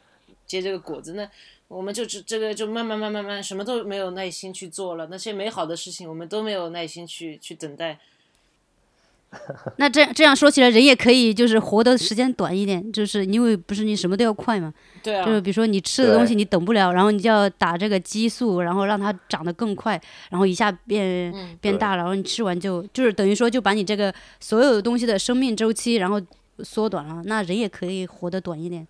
[0.45, 1.13] 结这个果子。
[1.13, 1.27] 那
[1.67, 5.07] 我们就这这个就慢慢慢慢慢，什么都没有耐心去做了。
[5.09, 7.99] 那些美好的事情，我们都没有耐心去去等待。
[9.77, 14.73] 那这这样说起来，人也可以就是活的时间短一点，就是因为不是你什么都要快嘛。
[15.03, 19.99] 对啊，就是比如说你吃的东西你等不了，然后你就要打这个激素，然后让它长得更快，
[20.29, 26.21] 然后一下变、嗯变大，然后你吃完就就是等于说就把你这个所有东西的生命周期然后
[26.59, 28.87] 缩短了，那人也可以活得短一点。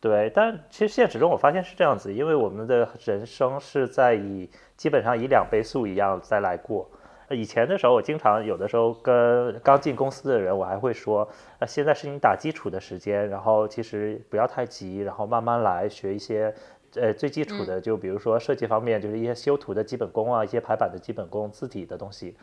[0.00, 6.88] 对，但其实现实中我发现是这样子，因为我们的人生是在以基本上以两倍速一样再来过。
[7.28, 11.28] 呃以前的时候，我经常有的时候跟刚进公司的人，我还会说，
[11.60, 16.52] 呃，现在是你打基础的时间，然后其实不要太急，然后慢慢来学一些，
[16.96, 22.34] 呃，最基础的，就比如说设计方面，就是一些修图的基本功啊，一些排版的基本功、字体的东西。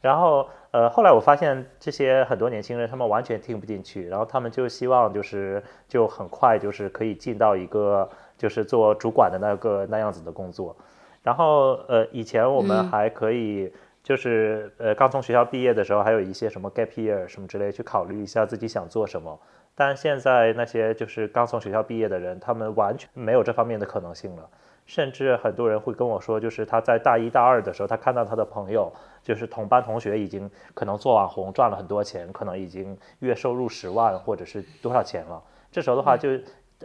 [0.00, 10.76] 然后，呃，后来我发现这些很多年轻人他们完全听不进去，然后他们就希望就是就很快就是可以进到一个就是做主管的那个那样子的工作。
[11.22, 19.36] 然后，呃，以前我们还可以就是呃刚从学校毕业的时候，还有一些什么 gap year 什么之类，去考虑一下自己想做什么。
[19.74, 24.48] 但现在那些就是刚从学校毕业的人，他们完全没有这方面的可能性了。
[24.86, 28.90] 甚至很多人会跟我说，就是他在大一大二的时候，他看到他的朋友，
[29.22, 35.42] 就是同班同学已经可能做网红赚了很多钱，可能已经月收入十万或者是多少钱了。
[35.70, 36.30] 这时候的话，就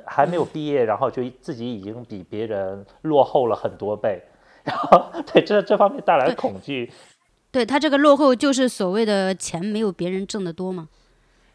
[0.05, 4.21] 还没有毕业，然后就自己已经比别人落后了很多倍，
[4.63, 6.91] 然后对这这方面带来的恐惧。
[7.51, 10.87] 对他这个落后就是所谓的钱没有别人挣得多嘛。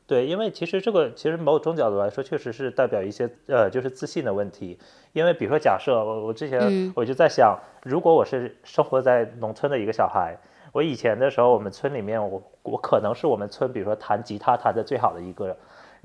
[0.06, 4.78] 对，因为其实这个其实某种角度来说，确实是代表一些呃，就是自信的问题。
[5.12, 10.36] 因为比如说，假设我我之前嗯我就在想，如果我是生活在农村的一个小孩，
[10.72, 15.56] 我以前的时候，我们村里面我我可能是我们村，比如说弹吉他弹的最好的一个，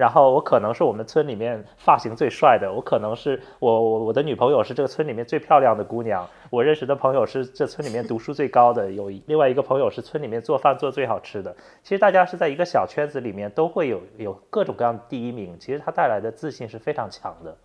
[0.02, 11.56] 然后我可能是我们村里面发型最帅的，我可能是我我我的女朋友是这个村里面最漂亮的姑娘，我认识的朋友是这村里面读书最高的，有 另外一个朋友是村里面做饭做最好吃的。
[11.84, 17.56] 其实大家是在一个小圈子里面都会有有各种各样的第一名，其实它带来的自信是非常强的，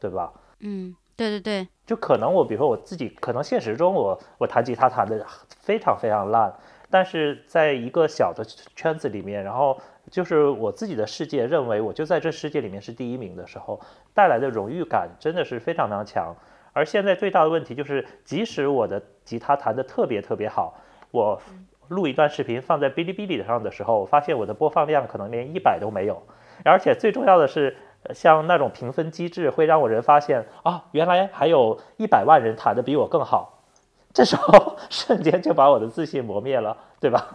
[0.00, 0.32] 对吧？
[0.58, 5.24] 嗯，对对对，就可能我比如说我自己，可能现实中我我弹吉他弹的
[5.60, 6.52] 非常非常烂，
[6.90, 9.78] 但是在一个小的圈子里面，然后
[10.14, 13.80] 就是我自己的世界认为我就在这世界里面是第一名的时候，
[14.14, 16.32] 带来的荣誉感真的是非常非常强。
[16.72, 20.78] 而现在最大的问题就是，即使我的吉他弹得特别特别好，
[21.10, 21.42] 我
[21.88, 26.22] 录一段视频放在哔哩哔哩上的时候，我发现我的播放量可能连一百都没有，
[26.64, 27.76] 而且最重要的是。
[28.12, 33.64] 像那种评分机制会让我人发现啊，原来还有一百万人弹得比我更好，
[34.12, 37.34] 这时候 瞬间就把我的自信磨灭了，对吧？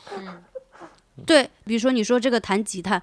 [1.24, 3.02] 对，比如说你说这个弹吉他，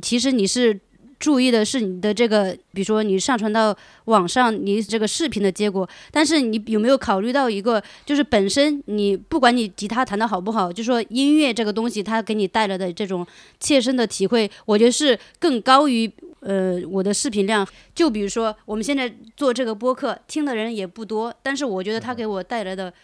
[0.00, 0.78] 其实你是。
[1.20, 5.84] 注意的是你的这个，比如说你上传到网上，你这个视频的结果。
[6.12, 13.26] 但是你有没有考虑到一个，就是本身你不管你吉他弹的好不好，就说音乐这个东西它给你带来的这种
[13.58, 17.66] 切身的体会，我觉得是更高于呃我的视频量。
[17.96, 22.94] 就比如说我们现在做这个播客，听的人也不多，但是我觉得它给我带来的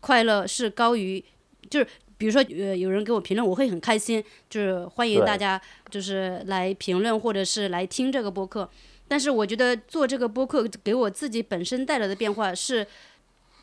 [0.00, 1.22] 快乐是高于，
[1.68, 1.86] 就是。
[2.18, 8.68] 比如说，呃，有人给我评论，我会很开心，就是欢迎大家就是来评论或者是来听这个播客。
[9.06, 12.84] 但是我觉得做这个播客给我自己本身带来的变化是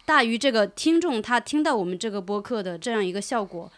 [0.05, 3.69] 大于这个听众他听到我们这个播客的这样一个效果。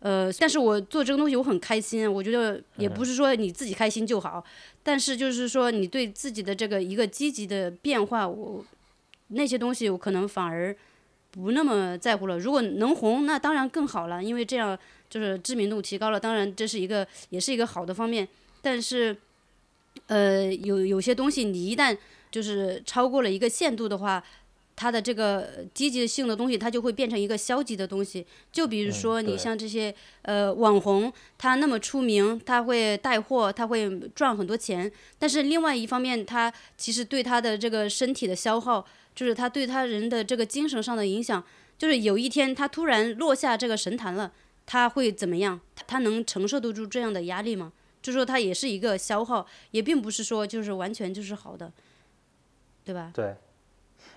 [0.00, 4.42] 呃，但是我做这个东西我很开心，我觉得也不是说你自己开心就好，
[4.82, 8.64] 但是就是说你对自己的这个一个积极的变化，我
[9.28, 10.74] 那些东西我可能反而。
[11.34, 12.38] 不那么在乎了。
[12.38, 14.78] 如果能红，那当然更好了，因为这样
[15.10, 16.20] 就是知名度提高了。
[16.20, 18.28] 当然，这是一个也是一个好的方面。
[18.62, 19.16] 但是，
[20.06, 21.96] 呃，有有些东西你一旦
[22.30, 24.22] 就是超过了一个限度的话，
[24.76, 28.24] 它的这个积极性的东西，它就会变成一个消极的东西。
[28.52, 29.92] 就比如说你像这些
[30.22, 34.90] 呃网红，他那么出名，他会带货，他会赚很多钱。
[35.18, 38.86] 但是另外一方面，他其实对他的这个身体的消耗。
[39.14, 41.44] 就是他对他人的这个精神上的影响，
[41.78, 44.32] 就是有一天他突然落下这个神坛了，
[44.66, 45.60] 他会怎么样？
[45.76, 47.72] 他他能承受得住这样的压力吗？
[48.02, 51.72] 就说他也是一个消耗，也并不是说就是完全就是好的，
[52.84, 53.10] 对吧？
[53.14, 53.34] 对，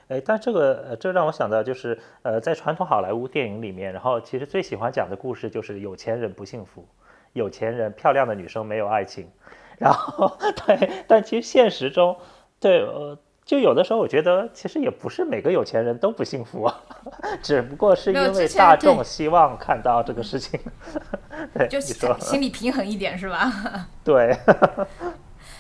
[0.09, 6.87] 哎，但这个这让我想到就是呃，在传统好莱坞电影里面，然后其实最喜欢讲的故事就是有钱人不幸福，
[7.33, 9.29] 有钱人漂亮的女生没有爱情，
[9.79, 12.17] 然后 对，但其实现实中，
[12.59, 13.17] 对呃。
[13.47, 16.81] 就有的时候，我觉得其实也不是每个有钱人都不幸福啊，
[17.41, 20.59] 只不过是因为大众希望看到这个事情，
[21.57, 23.49] 对，就心理平衡一点是吧？
[24.03, 24.37] 对，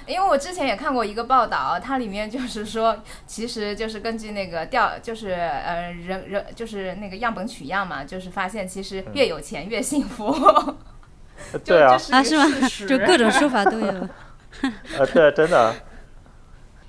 [0.05, 10.35] 因为我之前也看过一个报道，它里面就是说，其实就是根据那个调，就是呃人人就是那个样本取样嘛，就是发现其实越有钱越幸福。
[11.63, 12.45] 对啊，啊是吗？
[12.85, 13.87] 就各种说法都有。
[14.97, 15.73] 呃，对，真的。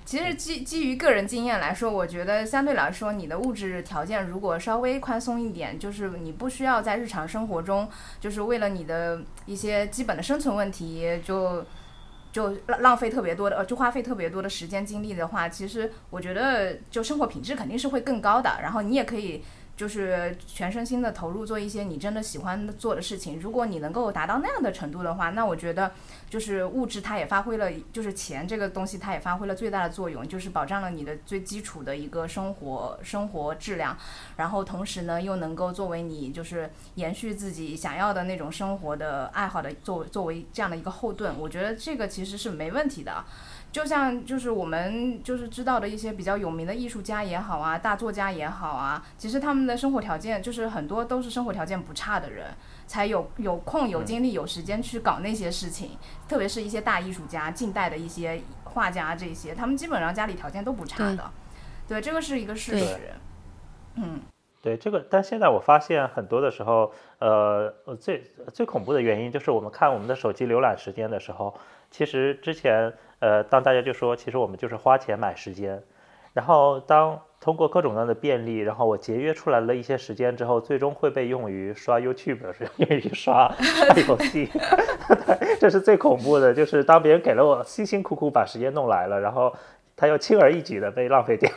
[0.08, 7.86] 其实基基于个人经验来说，我觉得相对来说，你的物质条件如果稍微宽松一点，就是你不需要在日常生活中，
[8.18, 11.62] 就是为了你的一些基本的生存问题，就
[12.32, 18.60] 就浪浪费特别多的，呃，就花费特别多的时间精力的话，其实我觉得就生活品质肯定是会更高的。
[18.62, 19.44] 然后你也可以。
[19.78, 23.38] 就是全身心的投入做一些你真的喜欢做的事情。
[23.38, 25.92] 如果你能够达到那样的程度的话，那我觉得
[26.28, 33.96] 就是物质它也发挥了，就是钱这个东西它也发挥了最大的作用，就是保障了你的最基础的一个生活生活质量。
[34.36, 41.38] 然后同时呢，又能够作为你就是延续自己想要的那种生活的爱好的作作为这样的一个后盾。
[41.38, 43.24] 我觉得这个其实是没问题的。
[43.70, 52.46] 就像就是我们就是知道的一些比较有名的艺术家也好啊，大作家也好啊，其实他们的生活条件就是很多都是生活条件不差的人，
[52.86, 55.90] 才有有空有精力有时间去搞那些事情。
[56.26, 61.30] 特别是一些大艺术家、近代的一些画家这些，他们基本上家里条件都不差的。
[61.86, 62.96] 对，这个是一个事实。
[63.96, 64.22] 嗯，
[64.62, 71.54] 对这个，但现在我发现很多的时候，呃，最最恐怖的原因就是我们看我们的手机浏览时间的时候，
[71.90, 72.94] 其实之前。
[73.20, 75.82] 呃，当大家就说，其实我们就是花钱买时间，
[76.32, 83.52] 然后当通过各种各样的便利，然后我节约出来了一些时间之后，最终会被用于刷 YouTube，是用于刷
[84.08, 84.48] 游戏，
[85.58, 86.54] 这是最恐怖的。
[86.54, 89.52] 就是当别人给了我辛辛苦苦把时间弄来了，然后
[89.96, 91.50] 他又轻而易举的被浪费掉。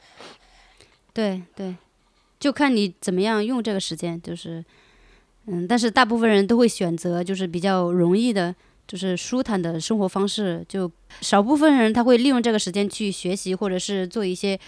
[1.14, 1.74] 对对，
[2.38, 4.62] 就看你怎么样用这个时间，就是
[5.46, 8.54] 嗯，但是大部分人都会选择就是比较容易的。
[8.86, 14.58] 就是舒坦的生活方式，就少部分人他会利用这个时间去学习，或者是做一些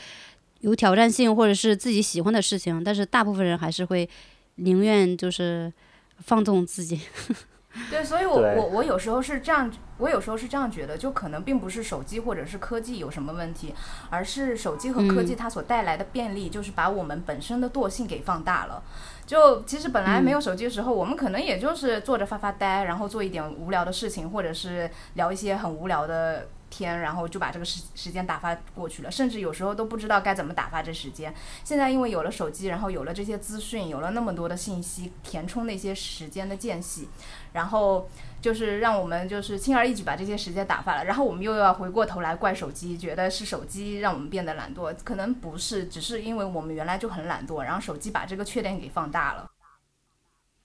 [0.61, 2.83] 有挑战性或者是自己喜欢的事情。
[2.83, 4.09] 但是大部分人还是会
[4.57, 5.73] 宁愿就是
[6.19, 7.01] 放纵自己。
[7.91, 13.75] 对，所以我我我有时候是这样，我有时候是这样觉得，就可能并不是手机或者是科技有什么问题，
[14.11, 18.83] 而是手机和科技它所带来的便利，就是把我们本身的惰性给放大了。
[19.27, 29.11] 就其实本来没有手机的时候，我们可能也就是坐着发发呆，然后做一点无聊的事情，或者是聊一些很无聊的天，然后就把这个时时间打发过去了。
[29.11, 31.35] 甚至有时候都不知道该怎么打发这时间。
[31.65, 37.09] 现在因为有了手机，然后有了这些资讯，有了那么多的信息填充那些时间的间隙，
[37.53, 38.09] 然后。
[38.41, 49.51] 就是让我们就是轻而易举把这些时间打发了，然后我们又要回过头来怪手机，觉得是手机让我们变得懒惰，可能不是，只是因为我们原来就很懒惰，然后手机把这个缺点给放大了。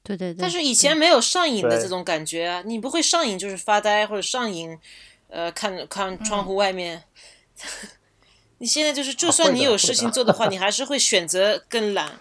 [0.03, 0.37] 对对对。
[0.39, 4.77] 但是以前没有上瘾的这种感觉啊，你不会上瘾就是发呆或者上瘾，
[5.33, 7.03] 呃，看看窗户外面。
[8.59, 12.11] 你现在就是，就算你有事情做的话，你还是会选择更懒。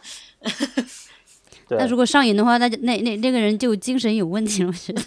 [1.69, 5.03] 那如果上瘾的话，那就那那那个人就精神有问题了，我觉得。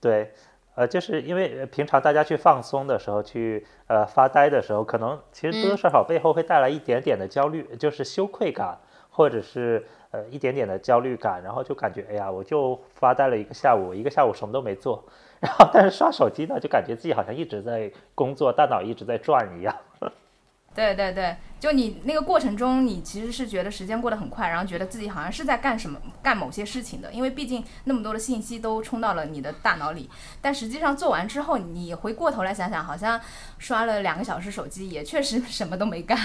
[0.00, 0.32] 对，
[0.74, 15.06] 呃，就是因为平常大家去放松的时候，去呃发呆的时候，可能其实多多少少背后会带来一点点的焦虑，就是羞愧感，或者是呃一点点的焦虑感，然后就感觉哎呀，我就发呆了一个下午，一个下午什么都没做，
[15.42, 19.76] 然后但是刷手机呢，就感觉自己好像一直在工作，大脑一直在转一样。
[20.72, 30.08] 对对对，就你那个过程中，你其实是觉得时间过得很快，然后觉得自己好像是在干什么、干某些事情的，因为毕竟那么多的信息都冲到了你的大脑里。
[30.40, 33.20] 但实际上做完之后，你回过头来想想，好像
[33.58, 36.16] 刷了两个小时手机，也确实什么都没干。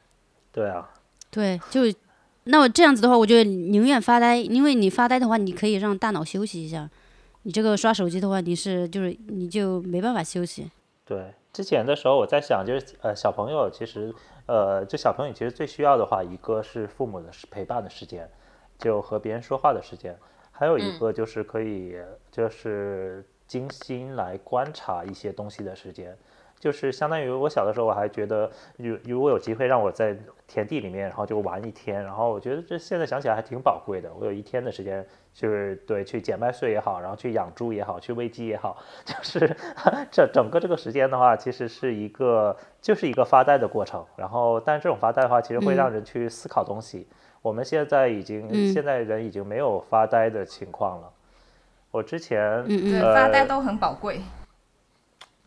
[0.50, 0.88] 对啊，
[1.30, 1.82] 对，就
[2.44, 6.88] 那我这样子的话，我就宁愿发呆，因为你发呆的话，你可以让大脑休息一下。
[7.42, 10.70] 你这个刷手机的话，你是就是你就没办法休息。
[11.04, 14.14] 对，之前的时候我在想，就是呃，小朋友其实
[14.46, 18.28] 呃，就小朋友其实最需要的话，一个是父母的陪伴的时间，
[18.78, 20.16] 就和别人说话的时间，
[20.52, 21.96] 还有一个就是可以
[22.30, 26.16] 就是精心来观察一些东西的时间。
[26.60, 30.14] 就是相当于我小的时候，我还觉得如如果有机会让我在
[30.52, 34.10] 田地里面，然后就玩一天，然后我觉得这现在想起来还挺宝贵的。
[34.18, 39.56] 我有一天的时间，就是对去捡麦穗也好，然后去养猪也好，去喂鸡也好，就是
[40.10, 44.04] 这整个这个时间的话，其实是一个就是一个发呆的过程。
[44.16, 47.06] 然后，但是这种发呆的话，其实会让人去思考东西。
[47.42, 51.10] 我们现在已经、嗯现在人已经没有发呆的情况了。
[51.92, 54.20] 我之前嗯嗯对，呃发呆都很宝贵。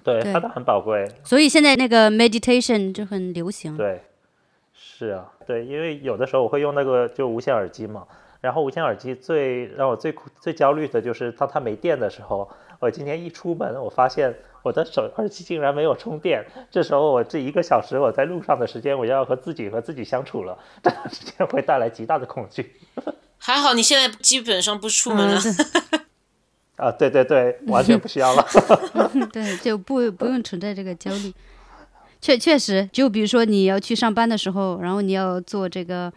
[0.04, 3.78] 对对发呆很宝贵，所以现在那个 meditation 就很流行。
[3.78, 4.02] 对，
[4.74, 8.06] 是啊，对，因为有的时候我会用那个就无线耳机嘛，
[8.42, 12.50] 然后无线耳机最让我最苦最焦虑的就是当它没电的时候，
[12.80, 22.74] 我今天一出门，我发现我的手耳机竟然没有充电，这时候我这一个小时我在路上的时间，我要和自己和自己相处了，这段时间会带来极大的恐惧。
[23.38, 25.40] 还好你现在基本上不出门了。
[25.40, 26.02] 嗯
[26.76, 28.46] 啊，对对对，完全不需要了。
[29.32, 31.32] 对，就不不用存在这个焦虑。
[32.24, 36.10] 确确实，就比如说你要去上班的时候，然后你要坐这个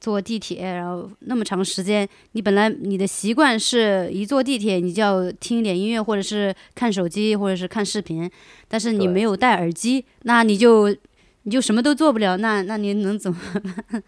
[0.00, 8.28] 坐地铁，然后那么长时间，你本来你的习惯是一坐地铁你就要听一点音乐，或者是看手机，或者是看视频，
[8.66, 10.88] 但是你没有戴耳机，那你就
[11.44, 13.38] 你就什么都做不了，那那你能怎么
[13.94, 14.02] 办？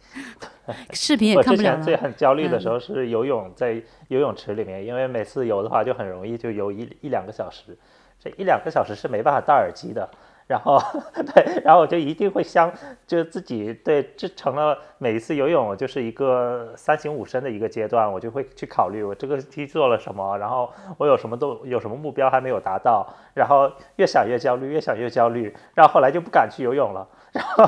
[0.92, 1.96] 视频也看不了之前最。
[1.98, 7.78] 很焦虑的嗯时候是游泳，在游泳池里面，因为每次游的话就很容易就游一一两个小时，
[8.18, 10.10] 这一两个小时是没办法戴耳机的。
[10.48, 10.80] 然后
[11.34, 12.72] 对，然后我就一定会相，
[13.06, 27.06] 就自己对，这成了每一次游泳就是一个三省吾身的一个阶段，我就会去考虑我这个题做了什么，然后我有什么都有什么目标还没有达到，然后越想越焦虑，越想越焦虑，然后后来就不敢去游泳了。
[27.32, 27.64] 然后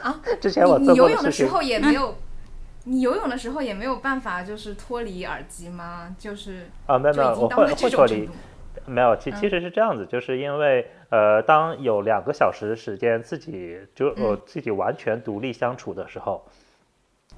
[0.00, 2.14] 啊， 之前我做你你游过的事情，泳的时候也没有，
[2.84, 6.16] 你游泳的时候也没有办法就是脱离耳机吗？
[6.18, 8.26] 就是啊，没有我会会脱离。
[8.86, 16.44] 没有，其嗯其实是这样子，就是因为呃，当有两个小时时间自己就嗯呃自己完全独立相处的时候，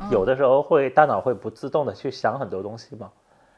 [0.01, 3.13] 嗯有的时候会大脑会不自动的去想很多东西嘛，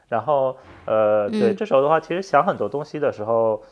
[0.09, 3.63] 然后呃对，嗯这时候的话，其实想很多东西的时候，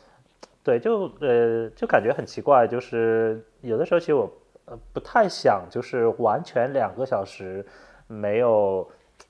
[0.63, 4.31] 对，就呃就感觉很奇怪，就是有的时候其实我
[4.67, 7.65] 呃不太想就是完全两个小时
[8.07, 8.89] 没有。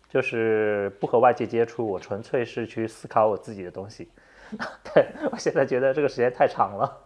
[0.09, 4.07] 就是不和外界接触，我纯粹是去思考我自己的东西。
[4.93, 6.97] 对我现在觉得这个时间太长了。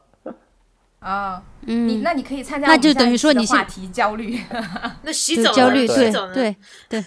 [1.02, 4.40] 啊，你嗯，那你可以参加那就等于说你现话题焦虑。
[5.02, 6.12] 那洗澡焦虑，对？
[6.32, 6.56] 对
[6.88, 7.04] 对，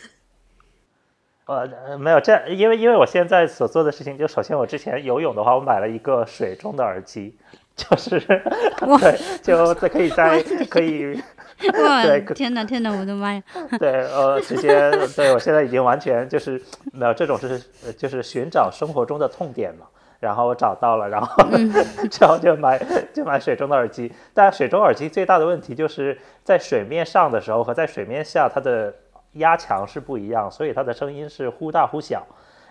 [1.47, 7.37] 呃，呃没有这样，因为因为我现在所做的事情，就首先我之前游泳的话，我买了一个水中的耳机，
[7.77, 8.19] 就是
[9.01, 11.23] 对，就这可以在可以
[11.87, 13.41] 哇对，天哪天哪，我的妈呀！
[13.79, 16.61] 对呃直接对我现在已经完全就是
[16.93, 19.87] 没有这种就是呃就是寻找生活中的痛点嘛。
[20.25, 21.45] 然后我找到了，然后
[22.11, 24.11] 之后就买就买水中的耳机。
[24.33, 28.93] 但水中耳机最大的问题就是在水面上的时候和在水面下它的
[29.33, 32.27] 压强是不一样，所以它的声音是忽大忽小。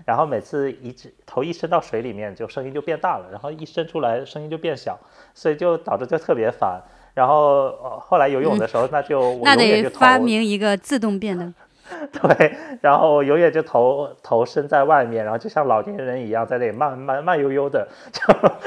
[0.05, 4.99] 然后每次一直头一伸到水里面，就声音就变大了，然后一伸出来声音就变小，
[5.35, 6.81] 所以就导致就特别烦。
[7.13, 11.53] 然后、呃、后来游泳的时候，那就我那永远就头得发明一个自动变的。
[12.11, 18.21] 对，然后永远就头头伸在外面，然后就像老年人一样在那里慢慢慢悠悠的，就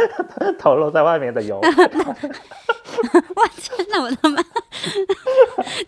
[0.59, 1.59] 头露在外面的游。
[3.35, 4.43] 哇，天哪，我的妈！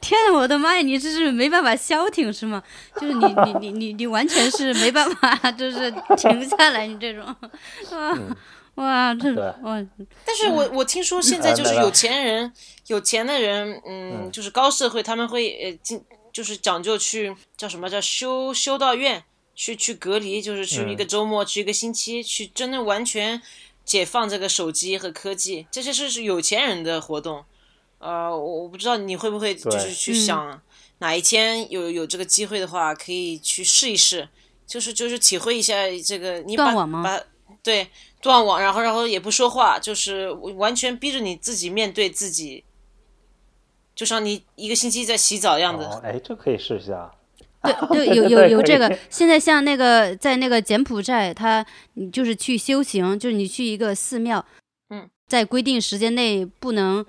[0.00, 2.62] 天哪我的妈呀，你这是没办法消停是吗？
[2.96, 8.18] 就是你你你你你完全是没办法，就是停下来，你这种，啊，
[8.74, 9.84] 哇，这对哇，
[10.24, 12.52] 但是我我听说现在就是有钱人，
[12.88, 16.02] 有钱的人，嗯，就是高社会，他们会呃进，
[16.38, 19.24] 就是讲究去叫什么叫修修道院，
[19.56, 23.42] 去去隔离，就是去一个周末，去一个星期，去真的完全
[23.84, 27.44] 解放这个手机和科技，这些是是有钱人的活动。
[27.98, 30.14] 呃，我我不知道你会不会就是去嗯。
[30.14, 30.62] 想
[30.98, 34.28] 哪一天有有这个机会的话，可以去试一试，
[34.64, 35.74] 就是就是体会一下
[36.06, 37.20] 这个你把断网吗把
[37.64, 37.88] 对
[38.22, 42.62] 断网，然后然后也不说话，就是完全逼着你自己面对自己，
[43.98, 45.84] 就像你一个星期在洗澡一样子。
[45.84, 47.10] 哦，哎，这可以试一下。
[47.90, 48.96] 对 对，有有有这个。
[49.10, 54.46] 现在像那个在那个柬埔寨，他你就是去修行，就是你去一个寺庙，
[54.90, 57.04] 嗯，在规定时间内不能，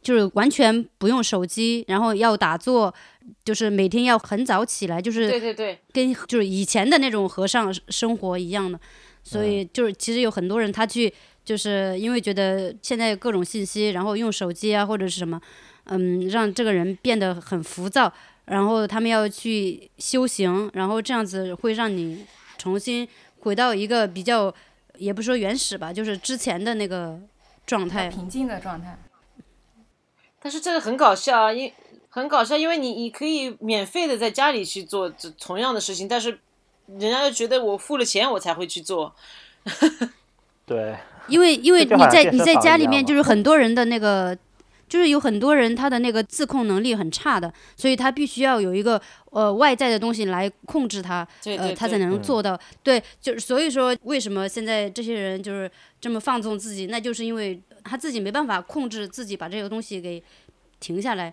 [0.00, 2.94] 就是完全不用手机，然后要打坐，
[3.44, 8.80] 就是每天要很早起来，就是对对对，跟就是以前的那种和尚生活一样的，
[9.22, 11.12] 所以就是其实有很多人他去
[11.44, 15.38] 就是因为觉得现在各种信息，然后用手机啊或者是什么，
[15.84, 18.12] 嗯，让这个人变得很浮躁，
[18.46, 22.24] 然后他们要去修行，然后这样子会让你
[22.58, 23.08] 重新
[23.40, 24.54] 回到一个比较，
[24.98, 27.18] 也不说原始吧，就是之前的那个
[27.66, 28.08] 状态。
[28.08, 28.98] 平静的状态。
[30.42, 31.70] 但是这个很搞笑啊，因
[32.08, 36.38] 很搞笑，因为你你可以免费的在家里去做这同样的事情，但是
[36.86, 39.14] 人家就觉得我付了钱我才会去做。
[40.64, 40.96] 对，
[41.28, 44.36] 因为因为你在你在家里面，就是很多人的那个，
[44.90, 52.58] 就是有很多人他的那个自控能力很差的，所以他必须要有一个呃外在的东西来控制他，对对呃，他才能做到。
[52.82, 55.70] 对，就是所以说为什么现在这些人就是
[56.00, 60.20] 这么放纵自己，那就是因为他自己没办法控制自己把这个东西给
[60.80, 61.32] 停下来。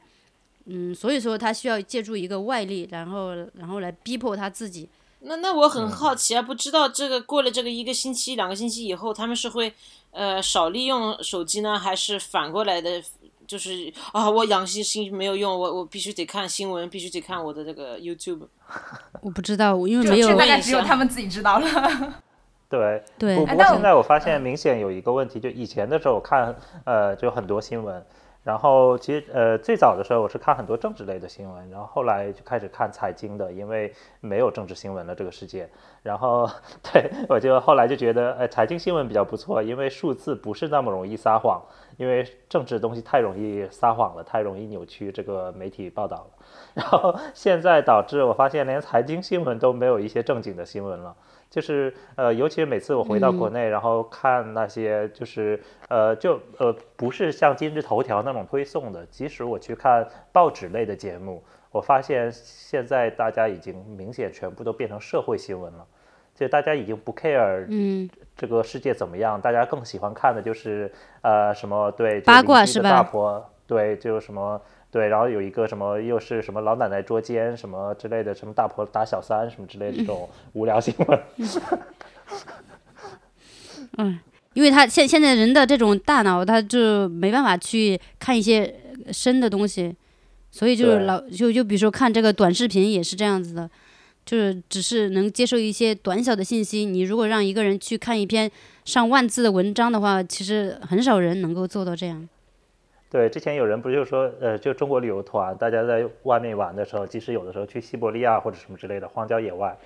[0.66, 4.88] 嗯，所以说他需要借助一个外力，然后然后来逼迫他自己。
[5.22, 9.74] 那那我很好奇啊，不知道这个过了这个一个星期、两个星期以后，他们是会
[10.12, 13.02] 呃少利用手机呢，还是反过来的？
[13.48, 18.48] 就是啊，我养心心没有用，我我必须得看新闻，必须得看我的这个 YouTube。
[19.22, 21.68] 我不知道，因为没有这大概问一下只有他们自己知道了。
[22.70, 28.06] 对，对不不过现在我发现明显有一个问题，就以前的时候我看呃就很多新闻，
[28.48, 35.70] 然后其实呃最早的时候我是看很多政治类的新闻，然后后来就开始看财经的，因为没有政治新闻了这个世界。
[36.02, 36.50] 然后
[36.82, 41.62] 对我就后来就觉得呃财经新闻比较不错，因为数字不是那么容易撒谎，
[41.98, 46.28] 因为政治东西太容易撒谎了，太容易扭曲这个媒体报道了。
[46.74, 51.14] 然后现在导致我发现连财经新闻都没有一些正经的新闻了。
[51.50, 65.86] 就是呃，尤其是每次我回到国内，然后看那些就是呃，就呃，不是像今日头条那种推送的，即使我去看报纸类的节目，我发现现在大家已经明显全部都变成社会新闻了，
[66.36, 68.10] 就大家已经不 care 嗯。
[68.36, 70.92] 这个世界怎么样，大家更喜欢看的就是
[71.24, 74.62] 呃什么对就八卦是吧大婆对，就什么
[74.98, 81.20] 对，然后有一个什么又是什么老奶奶捉奸什么之类的，什么大婆打小三什么之类的这种无聊新闻。
[83.98, 84.20] 嗯
[84.56, 88.74] 因为他现现在人的这种大脑，他就没办法去看一些
[89.12, 89.96] 深的东西，
[90.50, 93.70] 所以就是老就就比如说看这个短视频也是这样子的，
[94.26, 96.86] 就是只是能接受一些短小的信息。
[96.86, 98.50] 你如果让一个人去看一篇
[98.84, 102.28] 上万字的文章的话，其实很少人能够做到这样。
[103.10, 109.78] 对，之前有人不就说，呃，就中国旅游团，大家在外面玩的时候，即使有的时候去西伯利亚或者什么之类的荒郊野外，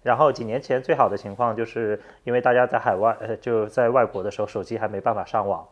[0.00, 5.66] 然后几年前最好的情况就是因为大家在海外，呃，就在外国的时候，手机还没办法上网，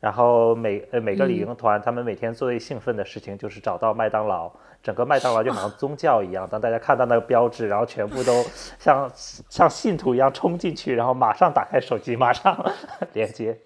[0.00, 4.52] 然后每呃每个旅行团，他们每天最兴奋的事情就是找到麦当劳，
[4.82, 8.44] 整个麦当劳就好像宗教一样，当大家看到那个标志，然后全部都
[8.78, 9.10] 像
[9.48, 12.54] 像信徒一样冲进去，然后马上打开手机，马上
[13.14, 13.58] 连接。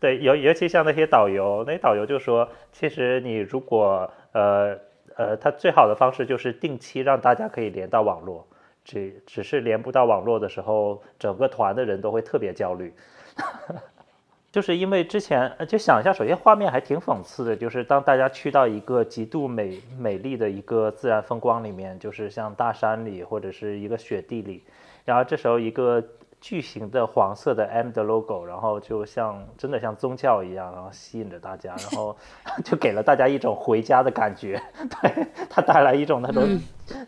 [0.00, 4.78] 对，尤尤其像那些导游，那些导游就说，其实你如果呃
[5.16, 8.46] 呃，他最好的方式就是定期让大家可以连到网络，
[8.84, 12.92] 只只是连不到网络的时候，整个团的人都会特别焦虑。
[14.50, 24.62] 就是因为之前就想一下，首先画面还挺讽刺的，就是当大家去到一个极度美美丽的一个自然风光里面，就是像大山里或者是一个雪地里，
[25.04, 26.02] 然后这时候一个
[26.40, 32.16] 巨型的黄色的 M 的 logo，然后就像真的像宗教一样，然后吸引着大家，然后
[32.64, 34.60] 就给了大家一种回家的感觉，
[35.02, 36.42] 对它带来一种那种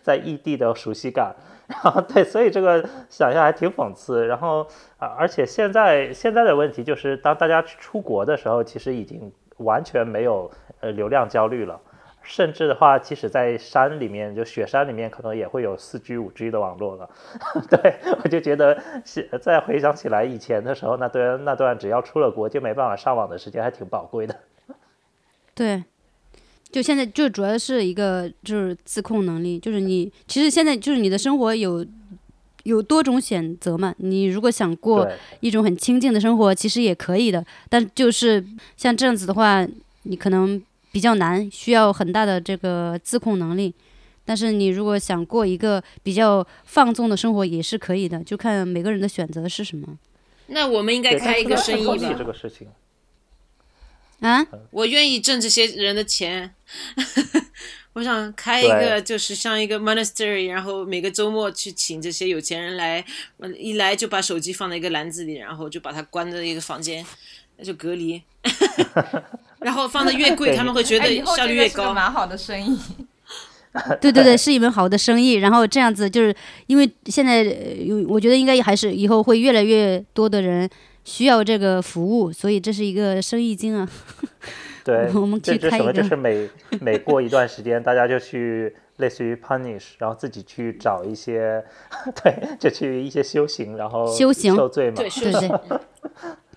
[0.02, 1.34] 在异地的熟悉感。
[1.70, 4.26] 然后对，所以这个想象还挺讽刺。
[4.26, 4.66] 然后
[4.98, 10.50] 啊，而且现在现在的问题就是，当大家出国的时候，其实已经完全没有
[10.80, 11.80] 呃流量焦虑了。
[12.22, 17.08] 甚至的话，即使在山里面，就雪山里面，可能也会有四 G、五 G 的网络了。
[17.70, 18.80] 对我就觉得，
[19.40, 24.36] 再回想起来以前的时候，那段那段只要出了国就没办法上网的时间，还挺宝贵的。
[25.54, 25.82] 对，
[26.70, 31.84] 就现在就主要是一个就是自控能力，就是你其实现在就是你的生活有
[32.62, 33.94] 有多种选择嘛。
[33.98, 35.10] 你如果想过
[35.40, 37.44] 一种很清静的生活，其实也可以的。
[37.68, 38.44] 但就是
[38.76, 39.66] 像这样子的话，
[40.04, 40.62] 你可能
[40.92, 43.74] 比较难，需要很大的这个自控能力。
[44.24, 49.98] 但是你如果想过一个比较放纵的生活，也是可以的，就看每个人的选择是什么。
[50.48, 52.14] 那我们应该开一个生意吧？
[52.16, 52.68] 这个事情。
[54.20, 56.54] 啊，我愿意挣这些人的钱。
[57.94, 63.04] 我想开一个，就是像一个 monastery，然后每个周末去请这些有钱人来，
[63.58, 67.04] 一来就把手机放在一个篮子里，然后就把它关在一个房间，
[67.56, 68.22] 那就隔离。
[69.64, 71.94] 然后放的越贵，他们会觉得效率越高。
[71.94, 72.78] 蛮好的生意。
[74.00, 75.34] 对对对，是一门好的生意。
[75.34, 76.34] 然后这样子，就是
[76.66, 80.68] 因为现在有，我觉得应该还是以后会越来越多的人。
[81.02, 83.88] 需要这个服务，所以这是一个生意经啊。
[84.84, 85.92] 对， 我们可以开一个。
[85.92, 86.48] 就是每
[86.78, 91.64] 每过一段时间，大家就去类似于 punish，然后自己去找一些，
[92.22, 94.96] 对，就去一些修行，然后修行受罪嘛。
[94.96, 95.50] 对对对。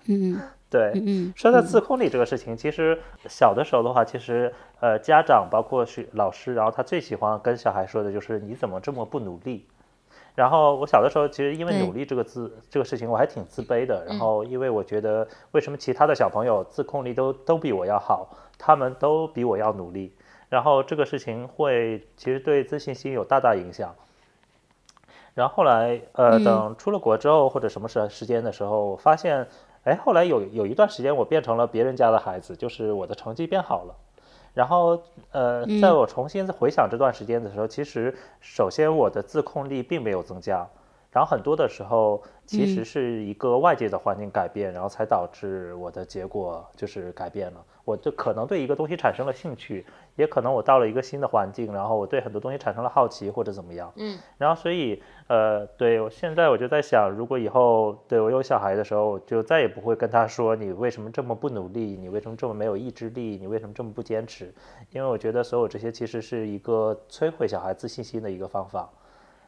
[0.08, 0.38] 嗯，
[0.74, 0.92] 对。
[1.06, 1.32] 嗯。
[1.36, 2.98] 说到自控力这个事情，其实
[3.28, 9.66] 小的时候的话，其实呃，家长包括学老师，然后他最喜欢跟小孩说的就是：“你怎么这么不努力？”
[10.34, 14.04] 然后我小的时候，其实因为努力这个字这个事情，我还挺自卑的。
[14.04, 20.12] 然后因为我觉得，为什么其他的小朋友自控力都都比我要好，他们都比我要努力。
[20.48, 23.94] 然后这个事情会其实对自信心有大大影响。
[25.34, 29.46] 然后后来，呃，等出了国之后或者什么时时间的时候，我发现，
[29.84, 33.94] 哎，后来有有一段时间我变成了别人家的孩子，就是我的成绩变好了。
[34.54, 40.66] 然后，呃，在我重新回想这段时间的时候，其实首先我的自控力并没有增加，
[41.10, 47.64] 然后很多的时候其实是一个外界的环境改变，然后才导致我的结果就是改变了。
[47.84, 49.84] 我就可能对一个东西产生了兴趣，
[50.16, 53.92] 也可能我到了一个新的环境，然后我对很多东西产生了好奇或者怎么样。
[53.96, 54.18] 嗯。
[54.38, 64.54] 然后所以，呃，对我现在我就在想，如果以后对我有小孩的时候，就再也不会跟他说你为什么这么不努力，你为什么这么没有意志力，你为什么这么不坚持？
[64.90, 68.88] 因为我觉得所有这些其实是一个摧毁小孩自信心的一个方法。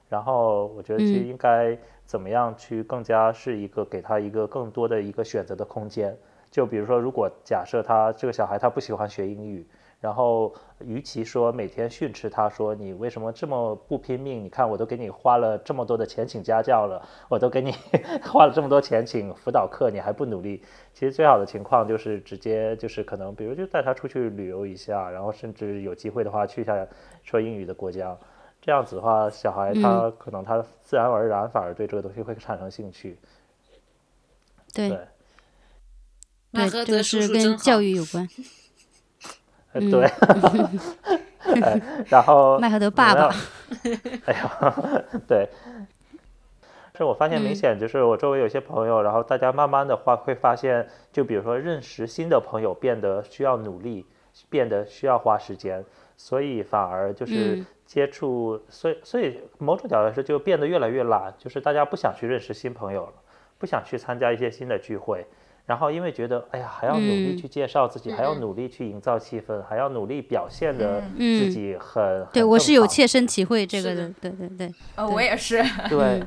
[0.09, 6.17] 然后我觉得其实应该怎么样去更加是一个给他一个更多的一个选择的空间。
[6.57, 9.67] 就比如说，如果假设他这个小孩他不喜欢学英语，
[10.01, 17.73] 然后与其说每天训斥他说你为什么这么不拼命，你看我都给你花了这么多的钱请家教了，我都给你
[18.25, 20.63] 花了这么多钱请辅导课，你还不努力。
[20.95, 26.89] 其实最好的情况就是直接就是可能，比如就带他出去旅游一下，然后甚至有机会的话去一下
[27.23, 28.17] 说英语的国家，
[28.63, 33.19] 这样子的话，小孩他可能他自然而然反而对这个东西会产生兴趣。
[34.73, 34.89] 对。
[34.89, 34.99] 对，
[36.69, 38.29] 这个是跟教育有关。
[39.73, 40.11] 对，
[42.09, 43.35] 然后麦赫德爸爸。
[44.25, 44.85] 哎呀，
[45.29, 45.49] 对。
[46.97, 54.07] 是我发现明显就是我周围有些朋友，然后大家慢慢的话会发现，就比如说认识新的朋友变得需要努力，
[54.49, 55.85] 变得需要花时间，
[56.17, 63.13] 所以反而就是接触，所以所以某种角度来说就变得越来越懒，就是大家不想去认识新朋友了，
[63.59, 65.27] 不想去参加一些新的聚会。
[65.67, 76.23] 然后因为觉得，哎呀，还要努力去介绍自己，还要努力去营造气氛，还要努力表现的自己很对我是有切身体会这个的，对对对，呃，我也是，对，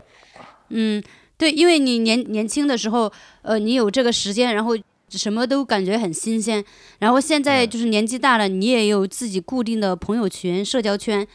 [0.69, 1.01] 嗯，
[1.37, 3.11] 对，因为你年年轻的时候，
[3.41, 4.77] 呃，你有这个时间，然后
[5.07, 6.63] 什么都感觉很新鲜，
[6.99, 11.25] 然后现在就是年纪大了，你也有自己固定的朋友圈、社交圈。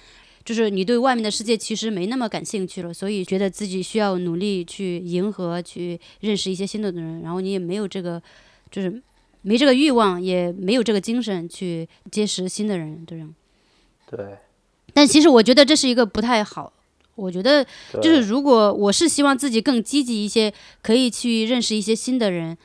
[0.44, 8.22] 就是你对外面的世界其实没那么感兴趣了，所以觉得自己需要努力去迎合、去认识一些新的人，然后你也没有这个，
[8.70, 9.02] 就是
[9.42, 13.34] 没这个欲望，也没有这个精神去结识新的人，这样。
[14.10, 14.36] 对。
[14.92, 16.72] 但其实我觉得这是一个不太好。
[17.16, 17.64] 我觉得
[18.02, 22.56] 就是如果我是希望自己更积极一些，可以去认识一些新的人，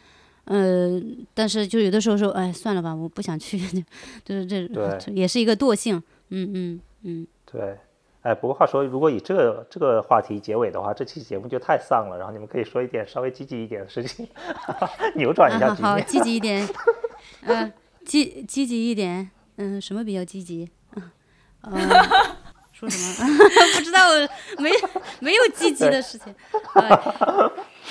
[0.46, 1.00] 呃，
[1.36, 3.60] 但是就有的时候说，哎，算了吧，我不想去，
[4.26, 4.68] 就是这
[5.14, 6.02] 也是一个惰性。
[6.30, 7.28] 嗯嗯嗯。
[7.52, 7.78] 对，
[8.22, 12.18] 哎，不过话说，如果以这个这个话题结尾的话，这期节目就太丧了。
[12.18, 14.28] 然后你们可以说一点稍微积极一点的事情，
[15.16, 15.92] 扭转一下局面。
[15.92, 16.68] 好，积极一点，
[17.48, 17.74] 嗯，
[18.06, 20.70] 积积极一点，嗯，什么比较积极？
[21.64, 21.74] 嗯，
[22.72, 23.38] 说什么？
[23.76, 24.08] 不知道，
[24.60, 24.70] 没
[25.20, 26.34] 没有积极的事情。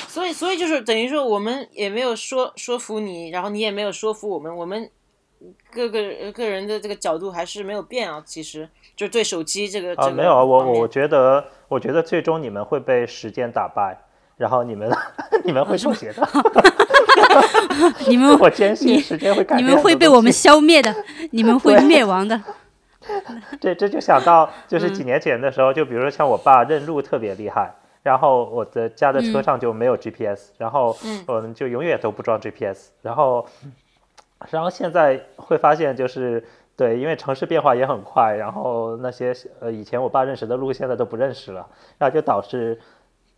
[0.06, 4.90] 所以，所以就是等于说，我们也没有说说服你，然后你也没有说服我们，我们
[5.72, 6.00] 各个
[6.32, 8.22] 个人的这个角度还是没有变啊。
[8.24, 13.98] 其实就对手机这个啊，这个没有啊，我方面我觉得，我觉得最终你们会被时间打败，
[14.36, 14.90] 然后你们
[15.44, 16.28] 你们会妥协的。
[18.08, 19.74] 你们我坚信时间会改变你变。
[19.74, 20.32] 们会被我们。
[20.32, 20.94] 消灭的，
[21.32, 22.40] 你们会灭亡的。
[23.60, 33.46] 这这就想到，嗯就是几年前的时候，就比如说像我爸认路特别厉害，然后我的家的嗯车上就没有 GPS，、然后我们就永远都不装 GPS，然后
[34.50, 36.44] 然后现在会发现就是。
[36.78, 41.66] 对，因为城市变化也很快，然后那些呃以前我爸认识的路现在都不认识了，
[41.98, 42.80] 然后就导致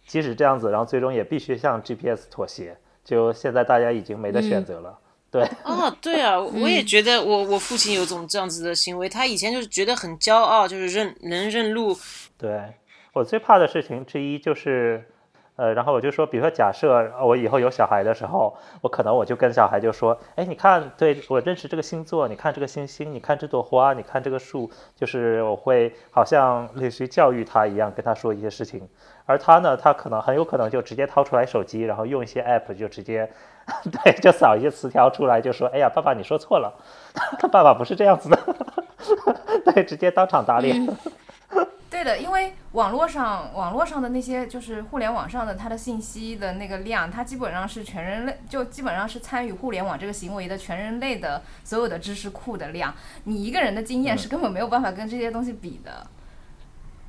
[0.07, 2.77] 即使这样子，然后最终也必须向 GPS 妥协。
[3.03, 4.99] 就现在大家已经没得嗯选择了。
[5.31, 11.97] 对，啊，对啊，我也觉得我我父亲有种这样子的行为，他以前就是觉得很骄傲，就是认能认路，
[12.37, 12.61] 对
[13.15, 15.03] 我最怕的事情之一就是，
[15.61, 28.89] 呃，然后我就说，比如说假设我以后有小孩的时候，我可能我就跟小孩就说，哎，你看，对我认识这个星座，你看这个星星，你看这朵花，你看这个树，就是我会好像类似于教育他一样跟他说一些事情，
[29.27, 33.31] 而他呢，他可能很有可能就直接掏出来手机，然后用一些 app 就直接，
[34.03, 36.73] 对，就扫一些词条出来，就说，哎呀，爸爸你说错了，
[37.39, 38.39] 他爸爸不是这样子的，
[39.75, 40.87] 对，直接当场打脸。
[41.91, 52.95] 对的，因为网络上网络上的那些就是互联网上的它的信息的那个量，它基本上是全人类就基本上是参与互联网这个行为的全人类的所有的知识库的量，
[53.25, 56.07] 你一个人的经验是根本没有办法跟这些东西比的。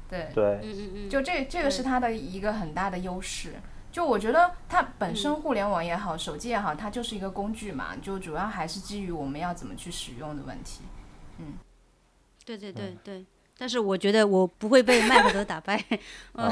[0.10, 3.54] 对，对，嗯嗯嗯，就这这个是它的一个很大的优势。
[3.92, 10.82] 就我觉得它本身互联网也好，手机也好，它就是一个工具嘛，就主要还是基于我们要怎么去使用的问题。
[11.38, 11.54] 嗯
[12.44, 13.26] 对对对对。
[13.62, 15.80] 但是我觉得我不会被麦克德打败。
[16.34, 16.50] 哦，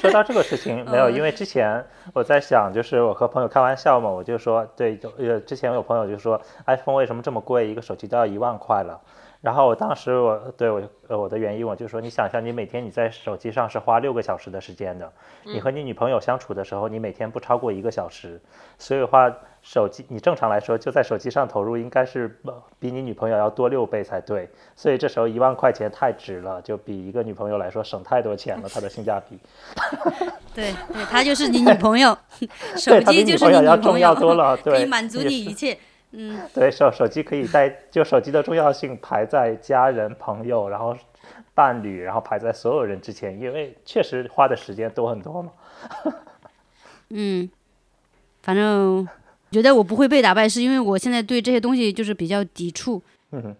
[0.00, 9.00] 说到这个事情， 没有，因为之前我在想，就是我和朋友开玩笑嘛，我就说，对，就呃，之前有朋友就说，iPhone 为什么这么贵，一个手机都要一万块了。
[9.40, 15.12] 然后我当时我对我呃我的原因我就说，你想象你每天你在手机上是花六个小时的时间的，
[15.44, 18.40] 你和你女朋友相处的时候，你每天不超过一个小时，
[18.78, 19.32] 所以的话，
[19.70, 29.38] 手机你正常来说就在手机上投入应该是呃比你女朋友要多六倍才对，所以这时候一万块钱太值了，就比一个女朋友来说省太多钱了，它的性价比。
[30.56, 32.16] 对对，她就是你女朋友，
[32.78, 35.76] 手机就是你女朋友要重要，多了，可以对，满足你一切。
[36.12, 40.96] 嗯，对手手机可以在就手机的重要性排在家人、朋友，然后
[41.52, 45.52] 伴侣，然后排在所有人之前，因为确实花的时间多很多嘛。
[47.10, 47.50] 嗯，
[48.42, 49.06] 反正
[49.50, 53.02] 觉得我不会被打败，是因为我现在对这些东西就是比较抵触。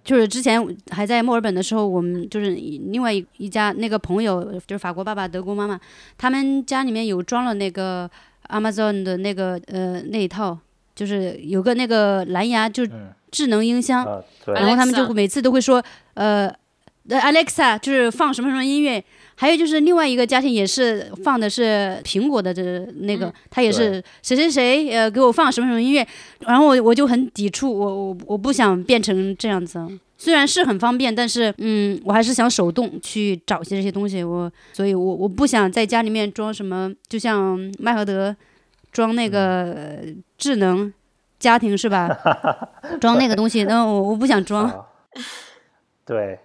[0.03, 0.59] 就是之前
[0.91, 5.79] 还在墨尔本的时候，我们就是另外一一家那个朋友，就是法国爸爸、德国妈妈，
[6.17, 8.11] 他们家里面有装了那个
[8.49, 10.57] Amazon 的那个呃那一套，
[10.95, 12.87] 就是有个那个蓝牙，就
[13.31, 14.07] 智能音箱，
[14.47, 15.85] 然后他们就会每次都会说，
[16.15, 16.51] 呃，
[17.09, 19.03] 呃，Alexa 就是放什么什么音乐，
[19.35, 26.07] 还有就是另外一个家庭也是放的是苹果的这那个，他也是谁谁谁呃给我放什么什么音乐，
[26.41, 29.81] 然后我我就很抵触，我我我不想变成这样子。
[30.21, 34.25] 虽然是很方便，但是嗯，我还是想手动去找些这些东西。
[34.25, 38.35] 我，所以我我不想在家里面装什么，就像麦和德
[38.91, 39.99] 装那个、呃
[40.37, 40.93] 智能
[41.39, 42.09] 家庭是吧？
[43.01, 44.65] 装那个东西，那我我不想装。
[44.65, 44.87] 啊，
[46.05, 46.41] 对，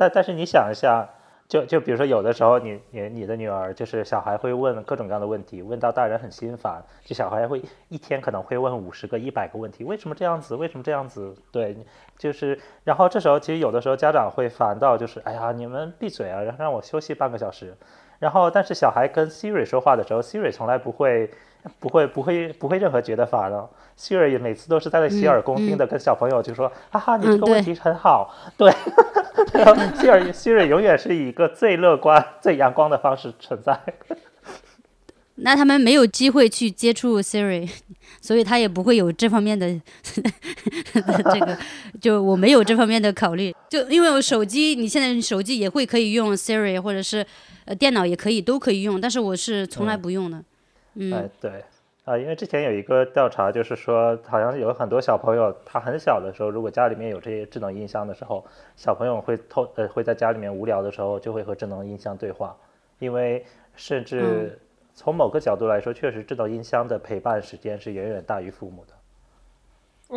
[0.00, 1.06] 但但是你想一下，
[1.46, 10.54] 就就比如说有的时候你你你的女儿就是小孩会问各种各样的问题，问到大人很心烦，就小孩会一天可能会问五十个、一百个问题，为什么这样子？
[10.54, 11.34] 为什么这样子？
[11.52, 11.76] 对，
[12.16, 17.76] 就是然后这时候其实有的时候家长会烦到就是哎呀你们闭嘴啊，然后让我休息半个小时。
[18.18, 21.30] 然后但是小孩跟 Siri 说话的时候，Siri 从来不会。
[21.78, 23.68] 不会，不会，不会任何觉得烦的。
[23.98, 28.72] Siri 每次都是在那洗耳恭听的跟小朋友就说：“哈哈，你这个问题很好。”对，
[29.52, 33.78] 然后 Siri Siri 永远是以一个最乐观、最阳光的方式存在。
[35.42, 37.70] 那他们没有机会去接触 Siri，
[38.20, 39.68] 所以他也不会有这方面的
[40.02, 40.20] 这
[41.40, 41.58] 个，
[42.00, 43.54] 就我没有这方面的考虑。
[43.68, 47.26] 就因为我手机，你现在手机也会可以用 Siri，或者是
[47.66, 50.38] 呃电脑也可以，都可以用，但是我是从来不用的。
[50.38, 50.44] 嗯，
[51.12, 51.64] 哎，对，
[52.04, 62.56] 啊、因为之前有一个调查，就是说，好像有很多小朋友，他很小的时候，如果家里面有这些智能音箱的时候，小朋友会偷呃会在家里面无聊的时候，就会和智能音箱对话，
[62.98, 64.58] 因为甚至
[64.94, 68.94] 从某个角度来说，确实智能音箱的陪伴时间是远远大于父母的。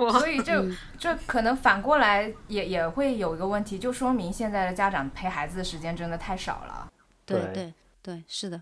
[0.02, 0.66] 哇，所以这
[0.98, 6.92] 这可能反过来也也会有一个问题，就说明现在的家长陪孩子的时间真的太少了。
[7.26, 8.60] 对对对对，是的。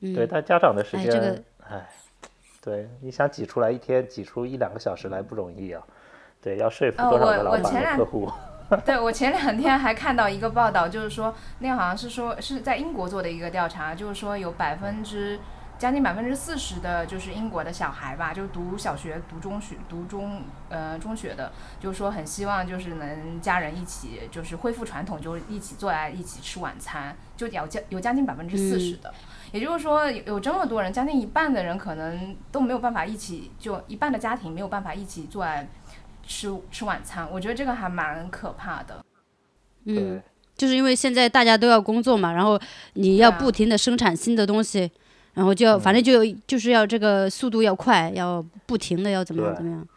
[0.00, 1.88] 嗯，对，但家长的时间，哎这个哎，
[2.62, 5.82] 对，你想挤出来一天，挤出一两个小时来不容易啊。
[6.42, 8.30] 对，要说服呃多少个老板客户。
[8.84, 15.38] 对我前两天还看到一个报道，就是说那好像是说是在英国做的一个调查，就是说有百分之
[15.78, 29.14] 将近百分之四十的，就是英国的小孩吧，就读小学、读中学、读中呃中学的，就是说很希望就是能家人一起就是恢复传统，就是一起坐在一起吃晚餐，就有将有将近百分之四十的。
[29.56, 35.66] 也就是说，有有这么多人，将近一半的人可能都没有办法一起，就一半的家庭没有办法一起坐来
[36.26, 37.26] 吃吃晚餐。
[37.32, 39.02] 我觉得这个还蛮可怕的。
[39.84, 40.22] 嗯，，
[40.54, 42.60] 就是因为现在大家都要工作嘛，然后
[42.92, 44.90] 你要不停的生产新的东西，
[45.32, 49.88] 然后就要反正就有就是要这个速度要快，要不停的要怎么样怎么样。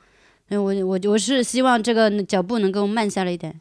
[0.50, 3.60] 嗯，我我我是希望这个脚步能够慢下来一点。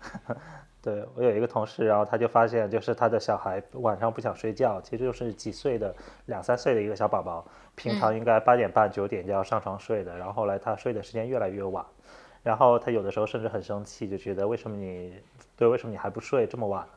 [0.82, 5.94] 对我有一个同事，然后他就发现，就是他的小孩晚上不想睡觉，其实就是几岁的
[6.26, 11.84] 两三岁的一个小宝宝，平常应该八点半九点就要上床睡的，然后后来他睡的时间越来越晚，
[12.42, 15.14] 然后他有的时候甚至很生气，就觉得为什么你
[15.56, 16.92] 对为什么你还不睡这么晚呢？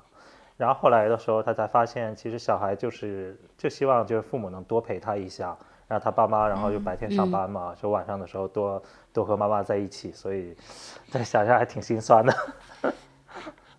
[0.56, 5.58] 然后后来的时候，他才发现，其实小孩就是就希望就是父母能多陪他一下，
[5.88, 8.82] 然后他爸妈然后就白天上班嘛，就晚上的时候多
[9.12, 10.56] 多和妈妈在一起，所以
[11.12, 12.34] 对想想还挺心酸的。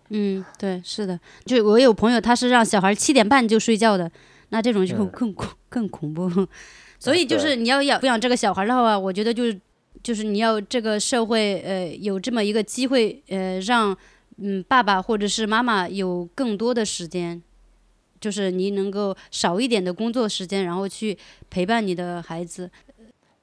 [0.09, 4.11] 嗯，对，是的，就我有朋友他是让小孩七点半就睡觉的，
[4.49, 6.47] 那这种就嗯更恐 更恐怖。
[6.99, 9.59] 所以就是你要养抚养这个小孩的话，我觉得就是
[10.03, 13.95] 就是你要这个社会呃有这么一个机会呃让
[14.37, 17.41] 嗯爸爸或者是妈妈有更多的时间，
[18.19, 21.17] 就是你能够少一点的工作时间，然后去
[21.49, 22.69] 陪伴你的孩子。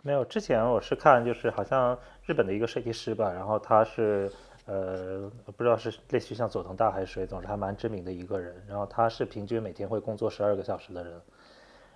[0.03, 1.97] 没有，之前我是看就是好像
[2.27, 4.31] 日本的一个设计师吧，然后他是
[4.65, 8.55] 呃不知道是类似于像佐藤大还是谁，总之还蛮知名的一个人。
[8.69, 11.21] 然后他是平均每天会工作十二个小时的人。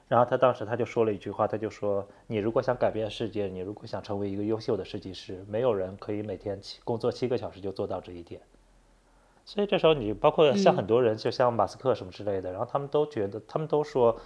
[0.08, 8.40] 然后他当时他就说了一句话，他就说：“你如果想改变世界，你如果想成为一个优秀的设计师，没有人可以每天七工作七个小时就做到这一点。”
[9.44, 14.16] 所以这时候你包括像很多人，就像马斯克什么之类的，然后他们都觉得，他们都说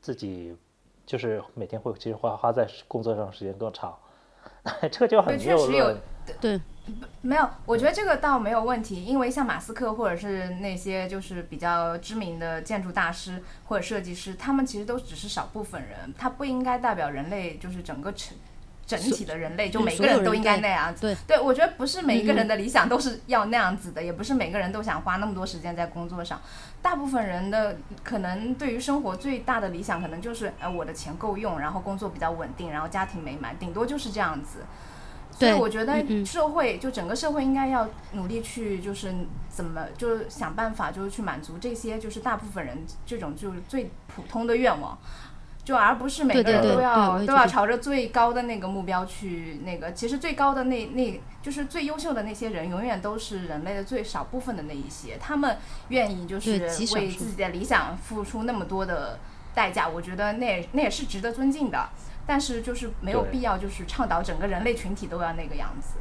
[0.00, 0.56] 自己
[1.04, 3.96] 就是每天会其实花花在工作上时间更长，
[4.90, 5.86] 这就很没有谬
[6.40, 6.60] 论。
[7.22, 18.36] 没有，我觉得这个倒没有问题，因为像马斯克或者是那些就是比较知名的建筑大师或者设计师，他们其实都只是少部分人，他不应该代表人类，就是整个整
[18.86, 21.00] 整体的人类，就每个人都应该那样子。
[21.00, 26.38] 对对，我觉得不是每一个嗯人的理想都是要那样子的，也不是每个人都想花那么多时间在工作上。
[26.82, 34.58] 大部分人的可能对于生活最大的理想，可能就是呃我的钱够用，然后工作比较稳定，然后家庭美满，顶多就是这样子。
[35.36, 39.12] 所以我觉得社会就整个社会应该要努力去，就是
[39.48, 44.96] 怎么就是想办法，就是去满足这些就是大部分人这种就是最普通的愿望，
[45.64, 49.92] 就而不是每个人都要都要朝着最高的那个目标去那个。
[49.92, 55.58] 其实最高的那那就是最优秀的那些人，永远都是人类的最少部分的那一些，他们
[55.88, 56.60] 愿意就是
[56.94, 59.18] 为自己的理想付出那么多的
[59.52, 61.88] 代价，我觉得那也那也是值得尊敬的。
[62.26, 65.98] 但是就是没有必要，就是倡导整个人类群体都要那个样子。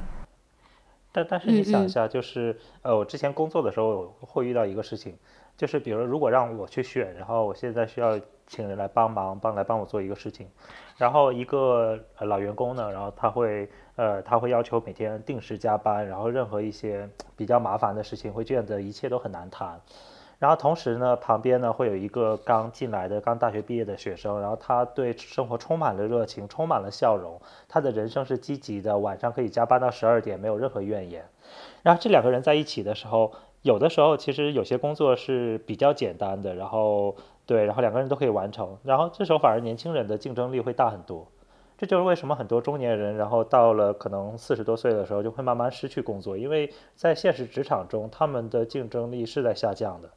[1.12, 5.16] 但但是你想一下，就是呃，我之前工作的时候会遇到一个事情，
[5.56, 10.50] 就是比如如果让我去选，然后我现在需要请人来帮忙，帮来帮我做一个事情，
[10.98, 17.08] 然后一个呃老员工呢，然后他会呃他会要求每天定时加班，然后任何一些
[17.38, 19.80] 比较麻烦的事情会觉得一切都很难谈。
[20.44, 27.40] 然后同时呢，旁边呢会有一个刚进来的、刚大学毕业的学生，然后他对生活充满了热情，充满了笑容，
[27.70, 31.24] 他的人生是积极的，晚上可以加班到十二点，没有任何怨言。
[31.82, 33.32] 然后这两个人在一起的时候，
[33.62, 37.16] 有的时候其实有些工作是比较简单的，然后
[37.46, 41.26] 对，然后两个人都可以完成，然后这时候反而年轻人的竞争力会大很多。
[41.78, 50.10] 这就是为什么很多中年人，然后到了可能四十多岁的时候，就会慢慢失去工作，因为在现实职场中，他们的竞争力是在下降的。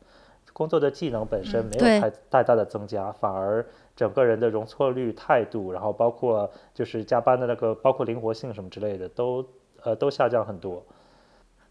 [0.57, 9.45] 工作的技能本身没有太太大的增加，反而整个人的容错率、态度，然后包括就是加班的那个，包括灵活性什么之类的，都
[9.83, 10.83] 呃都下降很多。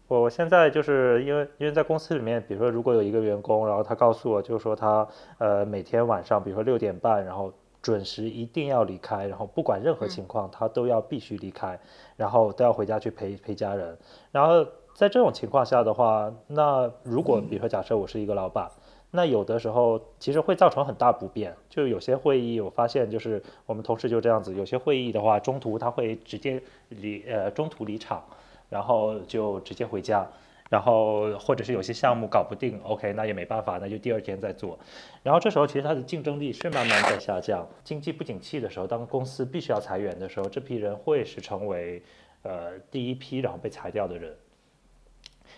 [0.06, 5.04] 我我现在就是因为因为在公司里面，比如说如果有一个员工，然后他告诉我，就是说他
[5.38, 11.76] 呃每天晚上，比如说六点半，然后准时一定要离开，然后不管任何情况，他都要必须离开，
[12.16, 13.98] 然后都要回家去陪陪家人。
[14.30, 14.64] 然后
[14.96, 18.66] 在这种情况下的话，那如果比如说假设我是一个老板，
[19.10, 21.54] 那有的时候其实会造成很大不便。
[21.68, 28.24] 就有些会议，我发现就是我们同事就这样子，有些会议的话，中途他会直接离呃中途离场，
[28.70, 30.26] 然后就直接回家。
[30.70, 34.78] 然后或者是有些项目搞不定，OK，那也没办法，那就第二天再做。
[35.22, 37.68] 然后这时候其实它的竞争力是慢慢在下降。
[37.84, 42.02] 经济不景气的时候，当公司必须要裁员的时候，这批人会是成为
[42.42, 44.34] 呃第一批然后被裁掉的人。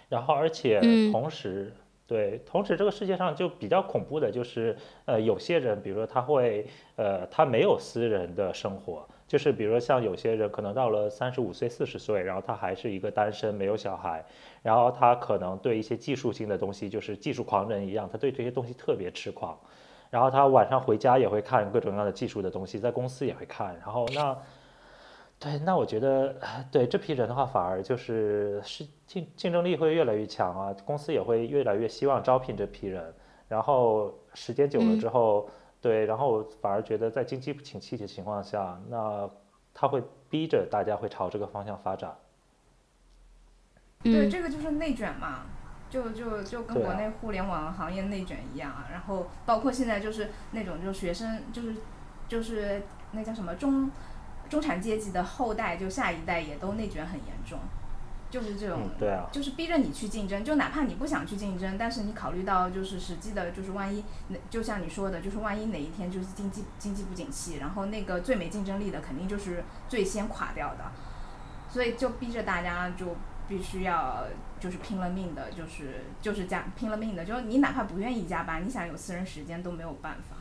[0.08, 0.80] 然后而且
[1.12, 1.72] 同时，
[2.06, 14.24] 对，同时这个世界上就比较恐怖的就是，呃，有些人，比如说他会，呃，他没有私人的生活，就是比如说像有些人可能到了三十五岁、四十岁，然后他还是一个单身，没有小孩，
[14.62, 19.58] 然后他可能对一些技术性的东西，就是技术狂人一样，他对这些东西特别痴狂，
[20.08, 24.34] 然后他晚上回家也会看各种各样的技术的东西，在公司也会看，然后那。
[25.40, 26.34] 对，那我觉得，
[26.68, 33.14] 对这批人的话，反而就是是竞竞争力会越来越强啊，公司也会越来越希望招聘这批人，
[33.46, 35.48] 然后时间久了之后，
[35.80, 39.30] 对，然后反而觉得在经济不景气的情况下，那
[39.72, 42.16] 他会逼着大家会朝这个方向发展。
[44.02, 45.42] 对，这个就是内卷嘛，
[45.88, 51.76] 就就就跟国内互联网行业内卷一样啊，然后包括现在就是那种就是学生就是
[52.26, 52.82] 就是
[53.12, 53.88] 那叫什么中。
[54.48, 57.58] 中产阶级的后代，就下一代也都内卷很严重，
[58.30, 64.04] 就是这种，对啊，就是逼着你去竞争，就哪怕你不想去竞争，但是你考虑到就是实际的，就是万一，
[64.50, 70.84] 就像你说的，就是万一哪一天就是经济经济不景气，然后那个最没竞争力的肯定就是最先垮掉的，
[71.68, 73.16] 所以就逼着大家就
[73.48, 74.24] 必须要
[74.58, 80.37] 就是拼了命的，就是就是加拼了命的，就是你哪怕不愿意加班，你想有私人时间都没有办法。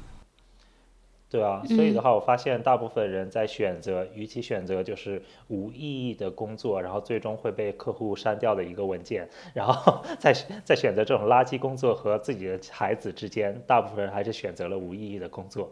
[1.30, 15.70] 对啊，所以的话，我发现大部分人在选择，与其选择就是无意义的工作，然后最终会被客户删掉的一个文件，然后 在在选择这种垃圾工作和自己的孩子之间，大部分人还是选择了无意义的工作。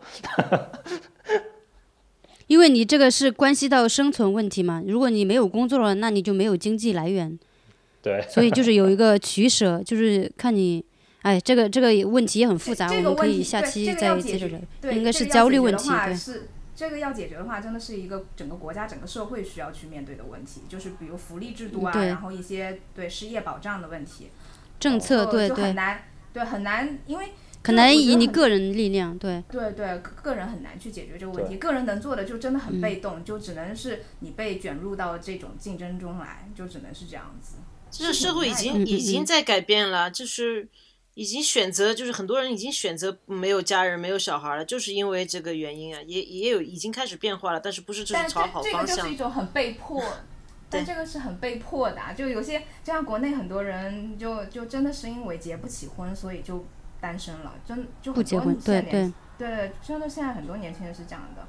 [2.47, 7.39] 因为你这个是关系到生存问题嘛，如果你没有工作了，那你就没有经济来源。
[8.01, 8.22] 对。
[8.30, 10.84] 所以就是有一个取舍，就是看你。
[11.26, 14.60] 哎，这个这个问题也很复杂，我们可以下期再接着聊。
[14.92, 15.90] 应该是焦虑问题。
[15.90, 24.30] 对，是这个要解决的话，真的是一个整个国家、整个社会需要去面对的问题，就是比如福利制度啊，然后一些对失业保障的问题。
[24.80, 25.64] 政策对对。
[25.64, 27.32] 很难，对很难，因为
[27.64, 29.44] 可能以你个人力量对。
[29.52, 37.56] 对对，个人很难去解决这个问题，个人能做的就真的很被动，就只能是你被卷入到这种竞争中来，就只能是这样子。
[37.90, 40.70] 这个社会已经已经在改变了，就是。
[41.16, 48.86] 已经选择，就是很多人已经选择没有家人、没有小孩了，就是因为这个原因啊，也也有已经开始变化了，但是不是这种朝好方向？
[48.86, 50.03] 这个就是一种很被迫，
[50.70, 56.66] 但这个是很被迫的，啊就有些就像国内很多人就就真的是因为结不起婚，所以就
[56.99, 61.47] 单身了，真就很多对对对，真的现在很多年轻人是这样的，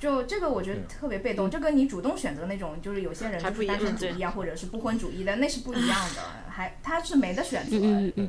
[0.00, 7.76] 就这个我觉得特别被动，这跟你主动选择那种就是有些人就是单身主义啊，或者是不婚主义的那是不一样的， 还他是没得选择。
[7.80, 8.28] 嗯，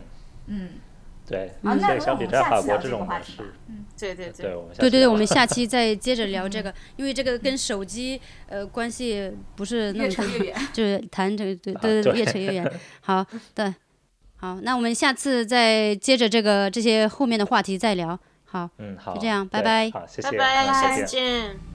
[1.27, 12.71] 对，所以相比在法国这种模式，嗯，对对对，对对对，我们 下期再接着聊这个，因为这个跟手机呃关系不是那么大，就是谈这个对对对，越扯越远。
[13.01, 13.25] 好，
[13.55, 13.73] 对，
[14.35, 18.19] 好，那我们下次再接着这个这些后面的话题再聊。
[18.43, 21.74] 好，嗯好，就这样，拜拜，好，谢谢，拜拜，下次见。